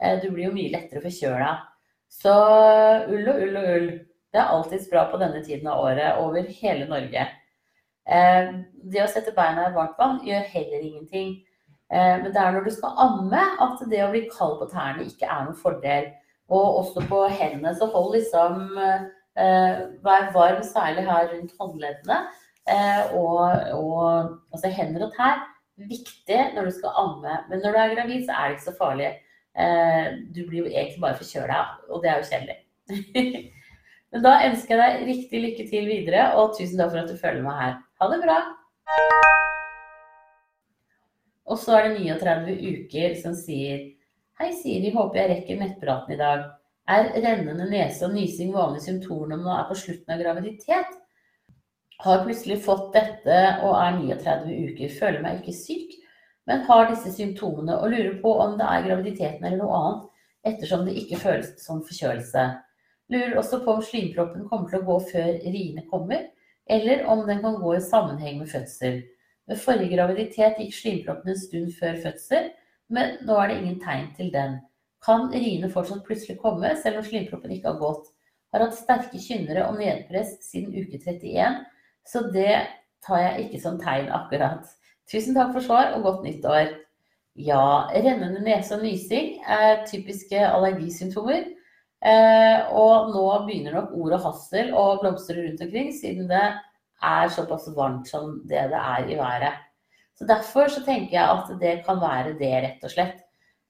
Uh, 0.00 0.16
du 0.22 0.30
blir 0.30 0.48
jo 0.48 0.54
mye 0.54 0.72
lettere 0.72 1.02
forkjøla. 1.04 1.50
Så 2.10 2.32
ull 3.10 3.28
og 3.30 3.44
ull 3.44 3.60
og 3.60 3.68
ull. 3.74 3.90
Det 4.30 4.40
er 4.40 4.54
alltids 4.54 4.88
bra 4.90 5.04
på 5.10 5.20
denne 5.20 5.42
tiden 5.46 5.68
av 5.70 5.84
året 5.84 6.18
over 6.22 6.48
hele 6.60 6.86
Norge. 6.90 7.26
Det 8.06 9.00
å 9.02 9.08
sette 9.10 9.34
beina 9.34 9.68
i 9.68 9.72
varmt 9.74 9.98
vann 9.98 10.20
gjør 10.26 10.46
heller 10.52 10.84
ingenting. 10.86 11.32
Men 11.90 12.28
det 12.30 12.38
er 12.38 12.54
når 12.54 12.66
du 12.66 12.70
skal 12.74 12.98
amme 13.02 13.42
at 13.62 13.82
det 13.90 14.04
å 14.04 14.10
bli 14.10 14.22
kald 14.30 14.56
på 14.60 14.68
tærne 14.70 15.06
ikke 15.06 15.26
er 15.26 15.48
noen 15.48 15.58
fordel. 15.58 16.06
Og 16.50 16.78
også 16.82 17.02
på 17.10 17.24
hendene. 17.26 17.74
Så 17.78 17.90
hold 17.90 18.14
liksom 18.16 18.70
Vær 20.06 20.30
varm, 20.34 20.62
særlig 20.66 21.06
her 21.10 21.30
rundt 21.32 21.58
håndleddene. 21.58 22.20
Eh, 22.70 23.14
og, 23.16 23.40
og 23.74 24.04
altså 24.52 24.70
hender 24.70 25.06
og 25.08 25.14
tær 25.16 25.40
viktig 25.90 26.40
når 26.54 26.68
du 26.68 26.76
skal 26.76 26.96
amme. 27.02 27.38
Men 27.48 27.62
når 27.64 27.72
du 27.72 27.80
er 27.82 27.94
gravid, 27.94 28.24
så 28.26 28.36
er 28.36 28.48
det 28.48 28.58
ikke 28.58 28.68
så 28.68 28.76
farlig. 28.78 29.10
Eh, 29.58 30.06
du 30.30 30.44
blir 30.46 30.64
jo 30.64 30.70
egentlig 30.70 31.00
bare 31.02 31.18
forkjøla, 31.18 31.62
og 31.90 32.02
det 32.04 32.10
er 32.10 32.20
jo 32.20 32.28
kjedelig. 32.30 32.58
Men 34.10 34.24
da 34.26 34.36
ønsker 34.46 34.74
jeg 34.74 34.80
deg 34.82 35.10
riktig 35.10 35.42
lykke 35.44 35.68
til 35.70 35.90
videre, 35.90 36.24
og 36.38 36.56
tusen 36.58 36.78
takk 36.80 36.92
for 36.94 37.02
at 37.02 37.10
du 37.10 37.18
følger 37.18 37.46
meg 37.46 37.60
her. 37.62 37.76
Ha 38.00 38.10
det 38.10 38.22
bra! 38.24 38.38
Og 41.50 41.58
så 41.58 41.76
er 41.76 41.88
det 41.88 42.04
39 42.06 42.54
uker 42.74 43.16
som 43.18 43.34
sier 43.34 43.88
Hei, 44.40 44.54
Siri, 44.56 44.92
håper 44.94 45.18
jeg 45.20 45.30
rekker 45.34 45.58
nettpraten 45.60 46.14
i 46.14 46.18
dag. 46.20 46.46
Er 46.88 47.10
rennende 47.12 47.66
nese 47.68 48.06
og 48.06 48.14
nysing 48.14 48.54
vanlige 48.54 48.86
symptomer 48.86 49.34
når 49.34 49.42
man 49.42 49.58
er 49.58 49.66
på 49.68 49.76
slutten 49.76 50.14
av 50.14 50.22
graviditet? 50.22 50.94
Har 52.00 52.22
plutselig 52.24 52.56
fått 52.64 52.94
dette 52.94 53.40
og 53.66 53.74
er 53.76 53.98
39 53.98 54.54
uker. 54.70 54.94
Føler 54.96 55.20
meg 55.26 55.42
ikke 55.42 55.58
syk, 55.58 55.92
men 56.50 56.64
har 56.66 56.88
disse 56.90 57.12
symptomene 57.14 57.76
og 57.78 57.92
lurer 57.92 58.16
på 58.22 58.32
om 58.42 58.56
det 58.58 58.66
er 58.66 58.86
graviditeten 58.88 59.44
eller 59.46 59.60
noe 59.60 59.76
annet, 59.78 60.08
ettersom 60.50 60.82
det 60.88 60.96
ikke 60.98 61.20
føles 61.22 61.52
som 61.62 61.84
forkjølelse. 61.86 62.44
Lurer 63.14 63.38
også 63.38 63.60
på 63.62 63.76
om 63.76 63.84
slimproppen 63.86 64.48
kommer 64.50 64.66
til 64.70 64.80
å 64.80 64.88
gå 64.88 64.96
før 65.12 65.30
riene 65.44 65.86
kommer, 65.92 66.26
eller 66.70 67.06
om 67.12 67.22
den 67.28 67.42
kan 67.44 67.60
gå 67.62 67.76
i 67.76 67.84
sammenheng 67.86 68.40
med 68.42 68.50
fødsel. 68.50 68.98
Ved 69.46 69.62
forrige 69.62 69.94
graviditet 69.94 70.58
gikk 70.58 70.74
slimproppen 70.74 71.30
en 71.30 71.38
stund 71.38 71.70
før 71.78 72.02
fødsel, 72.02 72.50
men 72.90 73.20
nå 73.26 73.38
er 73.38 73.50
det 73.50 73.60
ingen 73.60 73.80
tegn 73.82 74.10
til 74.18 74.34
den. 74.34 74.58
Kan 75.06 75.30
riene 75.30 75.70
fortsatt 75.70 76.02
plutselig 76.06 76.40
komme, 76.42 76.74
selv 76.82 77.00
om 77.00 77.06
slimproppen 77.06 77.54
ikke 77.54 77.70
har 77.70 77.82
gått? 77.82 78.10
Har 78.50 78.66
hatt 78.66 78.74
sterke 78.74 79.22
kynnere 79.22 79.68
og 79.70 79.78
nedpress 79.78 80.40
siden 80.42 80.74
uke 80.74 80.98
31 80.98 81.62
så 82.06 82.22
det 82.34 82.66
tar 83.06 83.22
jeg 83.22 83.46
ikke 83.46 83.60
som 83.62 83.78
tegn 83.80 84.10
akkurat. 84.12 84.66
Tusen 85.10 85.34
takk 85.34 85.54
for 85.56 85.64
svar, 85.64 85.94
og 85.96 86.04
godt 86.06 86.26
nyttår. 86.26 86.74
Ja, 87.40 87.86
rennende 87.90 88.42
nese 88.44 88.76
og 88.76 88.84
nysing 88.84 89.40
er 89.42 89.84
typiske 89.88 90.38
allergisymptomer. 90.38 91.48
Eh, 92.00 92.68
og 92.72 93.10
nå 93.12 93.24
begynner 93.44 93.74
nok 93.76 93.96
ord 93.98 94.14
og 94.16 94.22
hassel 94.28 94.70
å 94.72 94.84
blomstre 95.02 95.36
rundt 95.40 95.64
omkring, 95.64 95.90
siden 95.92 96.30
det 96.30 96.44
er 97.02 97.32
såpass 97.34 97.66
varmt 97.76 98.08
som 98.08 98.38
det 98.48 98.68
det 98.72 98.78
er 98.78 99.10
i 99.10 99.18
været. 99.18 99.66
Så 100.16 100.28
Derfor 100.28 100.68
så 100.68 100.84
tenker 100.84 101.16
jeg 101.16 101.26
at 101.26 101.50
det 101.60 101.74
kan 101.86 102.00
være 102.00 102.36
det, 102.38 102.52
rett 102.64 102.86
og 102.86 102.92
slett. 102.92 103.20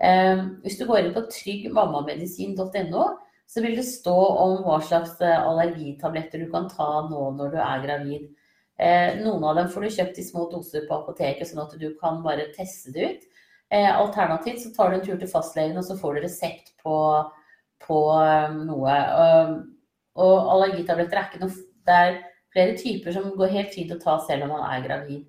Eh, 0.03 0.45
hvis 0.65 0.79
du 0.79 0.87
går 0.87 1.05
inn 1.05 1.15
på 1.15 1.25
tryggmammamedisin.no, 1.31 3.07
så 3.51 3.63
vil 3.65 3.77
det 3.79 3.87
stå 3.87 4.17
om 4.45 4.61
hva 4.67 4.81
slags 4.85 5.17
eh, 5.25 5.41
allergitabletter 5.41 6.45
du 6.45 6.51
kan 6.53 6.69
ta 6.71 7.07
nå 7.09 7.31
når 7.39 7.55
du 7.55 7.59
er 7.65 7.87
gravid. 7.87 8.29
Eh, 8.81 9.19
noen 9.21 9.45
av 9.45 9.59
dem 9.59 9.69
får 9.73 9.85
du 9.85 9.95
kjøpt 9.97 10.21
i 10.23 10.25
små 10.25 10.47
doser 10.53 10.87
på 10.89 10.97
apoteket, 10.97 11.49
sånn 11.49 11.63
at 11.65 11.75
du 11.81 11.91
kan 12.01 12.23
bare 12.25 12.49
teste 12.57 12.95
det 12.95 13.11
ut. 13.11 13.27
Eh, 13.71 13.91
alternativt 13.91 14.63
så 14.63 14.73
tar 14.75 14.91
du 14.91 14.99
en 14.99 15.05
tur 15.05 15.21
til 15.21 15.31
fastlegen, 15.31 15.79
og 15.79 15.87
så 15.87 15.99
får 16.01 16.17
du 16.17 16.25
resept 16.25 16.73
på, 16.83 16.97
på 17.85 18.01
noe. 18.57 18.97
Og 20.21 20.53
allergitabletter 20.55 21.21
er 21.21 21.29
ikke 21.29 21.43
noe 21.45 21.67
Det 21.87 21.97
er 21.97 22.19
flere 22.53 22.75
typer 22.79 23.15
som 23.15 23.31
går 23.39 23.55
helt 23.55 23.75
fint 23.75 23.93
å 23.95 24.01
ta 24.01 24.19
selv 24.27 24.47
om 24.47 24.57
man 24.57 24.67
er 24.69 24.83
gravid. 24.85 25.23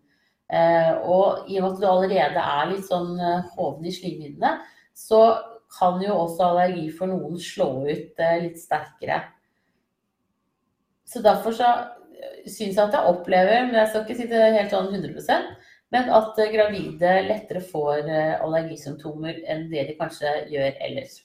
Og 1.08 1.48
i 1.48 1.60
og 1.60 1.64
med 1.64 1.70
at 1.70 1.80
du 1.80 1.86
allerede 1.88 2.44
er 2.56 2.72
litt 2.74 2.88
sånn 2.90 3.14
hoven 3.54 3.88
i 3.88 3.94
slimhinnene, 3.96 4.58
så 4.98 5.22
kan 5.80 6.02
jo 6.04 6.18
også 6.26 6.50
allergi 6.50 6.90
for 6.96 7.12
noen 7.12 7.40
slå 7.40 7.70
ut 7.88 8.20
eh, 8.22 8.38
litt 8.44 8.60
sterkere. 8.60 9.22
Så 11.08 11.24
derfor 11.24 11.56
så 11.56 11.70
eh, 11.70 11.98
syns 12.50 12.80
at 12.82 12.96
jeg 12.96 13.12
opplever, 13.12 13.68
men 13.68 13.78
jeg 13.80 13.92
skal 13.92 14.06
ikke 14.06 14.18
si 14.20 14.30
det 14.32 14.42
helt 14.58 14.74
sånn 14.74 14.94
100% 14.94 15.52
men 15.92 16.08
at 16.16 16.38
eh, 16.40 16.52
gravide 16.54 17.16
lettere 17.26 17.60
får 17.68 18.08
allergisymptomer 18.40 19.42
enn 19.52 19.66
det 19.74 19.90
de 19.90 19.96
kanskje 20.00 20.30
gjør 20.54 20.78
ellers. 20.88 21.18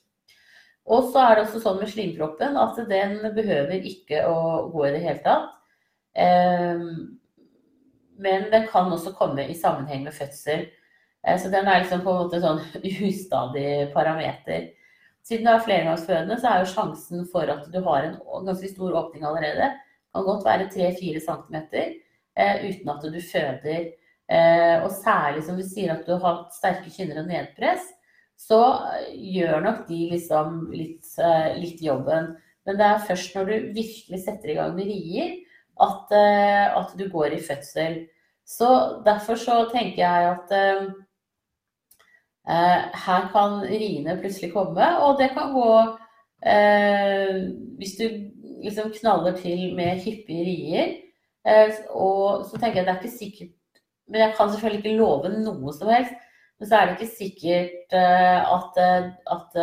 Og 0.91 1.13
så 1.13 1.23
er 1.23 1.37
det 1.37 1.45
også 1.45 1.61
sånn 1.63 1.79
med 1.79 1.91
slimproppen 1.93 2.59
at 2.59 2.81
den 2.91 3.21
behøver 3.35 3.87
ikke 3.91 4.25
å 4.27 4.67
gå 4.73 4.89
i 4.89 4.91
det 4.97 5.05
hele 5.05 5.23
tatt. 5.23 5.55
Men 8.19 8.47
den 8.53 8.67
kan 8.71 8.93
også 8.93 9.13
komme 9.19 9.45
i 9.51 9.57
sammenheng 9.59 10.05
med 10.07 10.15
fødsel. 10.17 10.67
Eh, 11.27 11.39
så 11.41 11.51
den 11.53 11.69
er 11.69 11.83
liksom 11.83 12.05
på 12.05 12.13
en 12.13 12.23
måte 12.25 12.41
sånn 12.43 12.63
ustadig 13.11 13.93
parameter. 13.95 14.71
Siden 15.27 15.49
du 15.49 15.53
er 15.53 15.65
flergangsfødende, 15.65 16.39
så 16.39 16.53
er 16.53 16.63
jo 16.63 16.71
sjansen 16.71 17.27
for 17.33 17.51
at 17.51 17.67
du 17.73 17.81
har 17.83 18.07
en 18.07 18.19
ganske 18.47 18.71
stor 18.71 18.95
åpning 19.03 19.27
allerede, 19.27 19.73
kan 20.17 20.27
godt 20.27 20.47
være 20.47 20.71
3-4 20.73 21.23
cm 21.27 21.57
eh, 21.77 22.65
uten 22.65 22.91
at 22.93 23.07
du 23.07 23.21
føder. 23.33 23.87
Eh, 24.27 24.83
og 24.83 24.91
særlig 24.91 25.45
som 25.47 25.59
du 25.59 25.63
sier 25.67 25.95
at 25.95 26.09
du 26.09 26.17
har 26.23 26.43
sterke 26.57 26.91
kynner 26.91 27.23
og 27.23 27.31
nedpress, 27.31 27.93
så 28.37 28.61
gjør 29.13 29.63
nok 29.65 29.87
de 29.89 30.01
liksom 30.11 30.67
litt, 30.75 31.07
eh, 31.23 31.55
litt, 31.61 31.81
jobben. 31.85 32.35
Men 32.67 32.79
det 32.81 32.87
er 32.89 33.07
først 33.07 33.37
når 33.37 33.49
du 33.49 33.73
virkelig 33.79 34.23
setter 34.25 34.53
i 34.53 34.59
gang 34.59 34.75
med 34.77 34.91
rier, 34.91 35.37
at, 35.81 36.13
eh, 36.17 36.67
at 36.81 36.93
du 36.99 37.09
går 37.13 37.37
i 37.37 37.43
fødsel. 37.45 38.07
Så 38.47 38.69
derfor 39.07 39.39
så 39.39 39.65
tenker 39.73 40.03
jeg 40.03 40.33
at 40.35 40.53
eh, 40.55 40.87
Eh, 42.47 42.83
her 43.07 43.25
kan 43.33 43.63
riene 43.67 44.15
plutselig 44.21 44.53
komme, 44.53 44.87
og 45.03 45.17
det 45.19 45.33
kan 45.35 45.51
gå 45.51 45.71
eh, 46.47 47.41
Hvis 47.75 47.97
du 47.99 48.05
liksom 48.63 48.93
knaller 48.95 49.37
til 49.39 49.75
med 49.77 50.03
hyppige 50.05 50.47
rier, 50.47 50.95
eh, 51.47 51.75
og 51.91 52.47
så 52.49 52.59
tenker 52.59 52.81
jeg 52.81 52.87
det 52.87 52.95
er 52.95 53.03
ikke 53.03 53.19
sikkert 53.19 53.83
Men 54.09 54.21
jeg 54.21 54.35
kan 54.37 54.51
selvfølgelig 54.53 54.85
ikke 54.85 54.99
love 55.01 55.31
noe 55.35 55.73
som 55.75 55.89
helst. 55.91 56.15
Men 56.59 56.69
så 56.69 56.77
er 56.77 56.87
det 56.87 56.95
ikke 56.95 57.17
sikkert 57.19 57.95
at, 57.99 58.77
at 59.35 59.57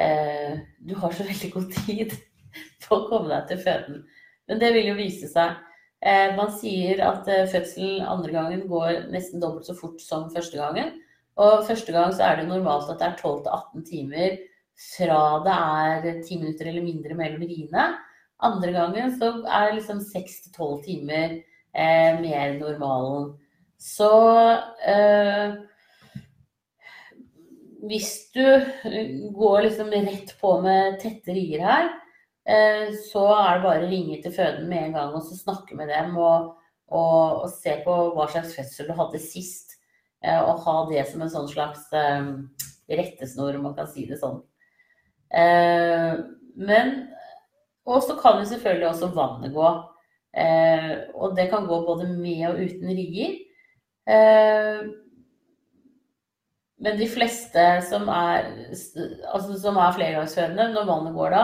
uh, 0.00 0.58
du 0.88 0.94
har 0.98 1.12
så 1.12 1.26
veldig 1.26 1.50
god 1.52 1.68
tid 1.86 2.14
på 2.84 2.96
å 2.96 3.06
komme 3.10 3.30
deg 3.32 3.50
til 3.50 3.62
føden. 3.66 4.02
Men 4.50 4.62
det 4.62 4.72
vil 4.74 4.90
jo 4.92 4.98
vise 4.98 5.30
seg. 5.30 5.60
Uh, 6.02 6.34
man 6.38 6.50
sier 6.58 6.98
at 7.06 7.28
eh, 7.30 7.46
fødselen 7.50 8.02
andre 8.02 8.32
gangen 8.34 8.64
går 8.70 9.04
nesten 9.12 9.42
dobbelt 9.42 9.68
så 9.68 9.76
fort 9.78 10.00
som 10.02 10.30
første 10.34 10.58
gangen. 10.58 10.96
Og 11.40 11.62
første 11.68 11.94
gang 11.94 12.10
så 12.12 12.26
er 12.26 12.40
det 12.40 12.48
normalt 12.48 12.90
at 12.90 12.98
det 13.00 13.06
er 13.06 13.20
12-18 13.20 13.84
timer 13.86 14.34
fra 14.76 15.22
det 15.44 15.56
er 15.56 16.22
ti 16.26 16.38
minutter 16.40 16.70
eller 16.70 16.84
mindre 16.84 17.16
mellom 17.18 17.44
riene. 17.46 17.88
Andre 18.42 18.72
gangen 18.74 19.12
så 19.18 19.34
er 19.46 19.68
det 19.68 19.80
liksom 19.80 20.00
6-12 20.02 20.78
timer 20.86 21.36
eh, 21.36 22.18
mer 22.18 22.56
normalen. 22.58 23.32
Så 23.78 24.10
eh, 24.86 25.54
hvis 27.86 28.12
du 28.34 28.44
går 29.38 29.68
liksom 29.68 29.90
rett 29.94 30.34
på 30.40 30.56
med 30.62 31.00
tette 31.02 31.34
rier 31.34 31.66
her, 31.66 31.92
Eh, 32.44 32.90
så 33.12 33.22
er 33.36 33.58
det 33.58 33.66
bare 33.66 33.84
å 33.86 33.90
ringe 33.90 34.18
til 34.22 34.34
føden 34.34 34.66
med 34.70 34.88
en 34.88 34.96
gang 34.96 35.12
og 35.14 35.22
så 35.22 35.36
snakke 35.38 35.76
med 35.78 35.92
dem 35.92 36.16
og, 36.18 36.56
og, 36.90 37.44
og 37.44 37.52
se 37.54 37.76
på 37.84 37.98
hva 38.16 38.26
slags 38.32 38.56
fødsel 38.58 38.90
du 38.90 38.96
hadde 38.98 39.22
sist. 39.22 39.76
Eh, 40.22 40.40
og 40.40 40.64
ha 40.66 40.76
det 40.90 41.04
som 41.10 41.22
en 41.22 41.30
sånn 41.30 41.50
slags 41.50 41.86
eh, 41.94 42.32
rettesnor, 42.90 43.58
om 43.58 43.68
man 43.70 43.76
kan 43.78 43.90
si 43.90 44.08
det 44.10 44.18
sånn. 44.22 44.40
Men 45.32 46.90
Og 47.88 48.02
så 48.04 48.14
kan 48.20 48.38
jo 48.38 48.44
selvfølgelig 48.50 48.88
også 48.88 49.08
vannet 49.16 49.54
gå. 49.54 49.68
Og 51.14 51.36
det 51.36 51.48
kan 51.50 51.66
gå 51.66 51.78
både 51.86 52.08
med 52.12 52.44
og 52.50 52.60
uten 52.60 52.92
rier. 52.94 53.32
Men 56.82 56.98
de 56.98 57.08
fleste 57.10 57.64
som 57.86 58.08
er, 58.10 58.48
altså 59.30 59.58
som 59.62 59.76
er 59.78 59.94
flergangsfødende, 59.96 60.72
når 60.74 60.88
vannet 60.88 61.14
går 61.14 61.34
da, 61.34 61.42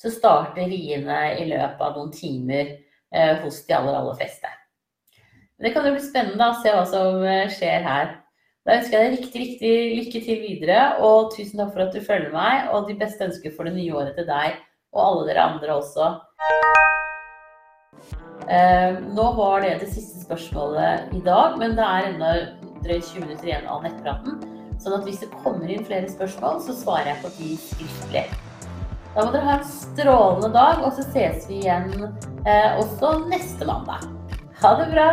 så 0.00 0.10
starter 0.10 0.70
riene 0.70 1.18
i 1.38 1.44
løpet 1.50 1.82
av 1.84 1.98
noen 1.98 2.10
timer 2.14 2.72
eh, 3.14 3.36
hos 3.42 3.60
de 3.68 3.76
aller, 3.76 3.98
aller 3.98 4.16
fleste. 4.18 4.50
Det 5.60 5.74
kan 5.74 5.86
jo 5.86 5.92
bli 5.94 6.02
spennende 6.02 6.48
å 6.48 6.56
se 6.58 6.72
hva 6.72 6.86
som 6.88 7.20
eh, 7.22 7.50
skjer 7.52 7.84
her. 7.84 8.14
Da 8.68 8.74
ønsker 8.76 8.92
jeg 8.92 9.04
deg 9.06 9.14
riktig, 9.16 9.40
riktig 9.40 9.76
lykke 9.96 10.20
til 10.26 10.40
videre, 10.42 10.80
og 11.00 11.30
tusen 11.32 11.62
takk 11.62 11.70
for 11.72 11.86
at 11.86 11.94
du 11.96 12.02
følger 12.04 12.32
meg. 12.34 12.66
Og 12.74 12.90
de 12.90 12.96
beste 13.00 13.24
ønsker 13.24 13.54
for 13.56 13.64
det 13.64 13.72
nye 13.78 13.94
året 13.96 14.18
til 14.18 14.28
deg 14.28 14.58
og 14.90 15.00
alle 15.04 15.28
dere 15.30 15.46
andre 15.46 15.76
også. 15.78 16.10
Eh, 18.50 18.98
nå 19.14 19.26
var 19.38 19.64
det 19.64 19.76
det 19.80 19.88
siste 19.94 20.24
spørsmålet 20.26 21.14
i 21.16 21.22
dag, 21.24 21.56
men 21.60 21.76
det 21.78 21.86
er 21.86 22.10
ennå 22.10 22.30
drøyt 22.84 23.08
20 23.08 23.24
minutter 23.24 23.48
igjen 23.48 23.68
av 23.70 23.84
nettpraten. 23.86 24.40
Sånn 24.80 24.96
at 24.96 25.08
hvis 25.08 25.22
det 25.22 25.32
kommer 25.40 25.70
inn 25.70 25.86
flere 25.86 26.10
spørsmål, 26.10 26.60
så 26.64 26.76
svarer 26.76 27.14
jeg 27.14 27.20
på 27.24 27.32
de 27.38 27.50
skriftlig. 27.64 28.24
Da 29.14 29.24
må 29.24 29.30
dere 29.32 29.46
ha 29.46 29.58
en 29.58 29.68
strålende 29.72 30.52
dag, 30.52 30.84
og 30.84 30.92
så 30.98 31.06
ses 31.14 31.48
vi 31.48 31.62
igjen 31.62 31.92
eh, 32.44 32.76
også 32.76 33.22
neste 33.30 33.68
mandag. 33.68 34.04
Ha 34.60 34.76
det 34.82 34.90
bra! 34.92 35.12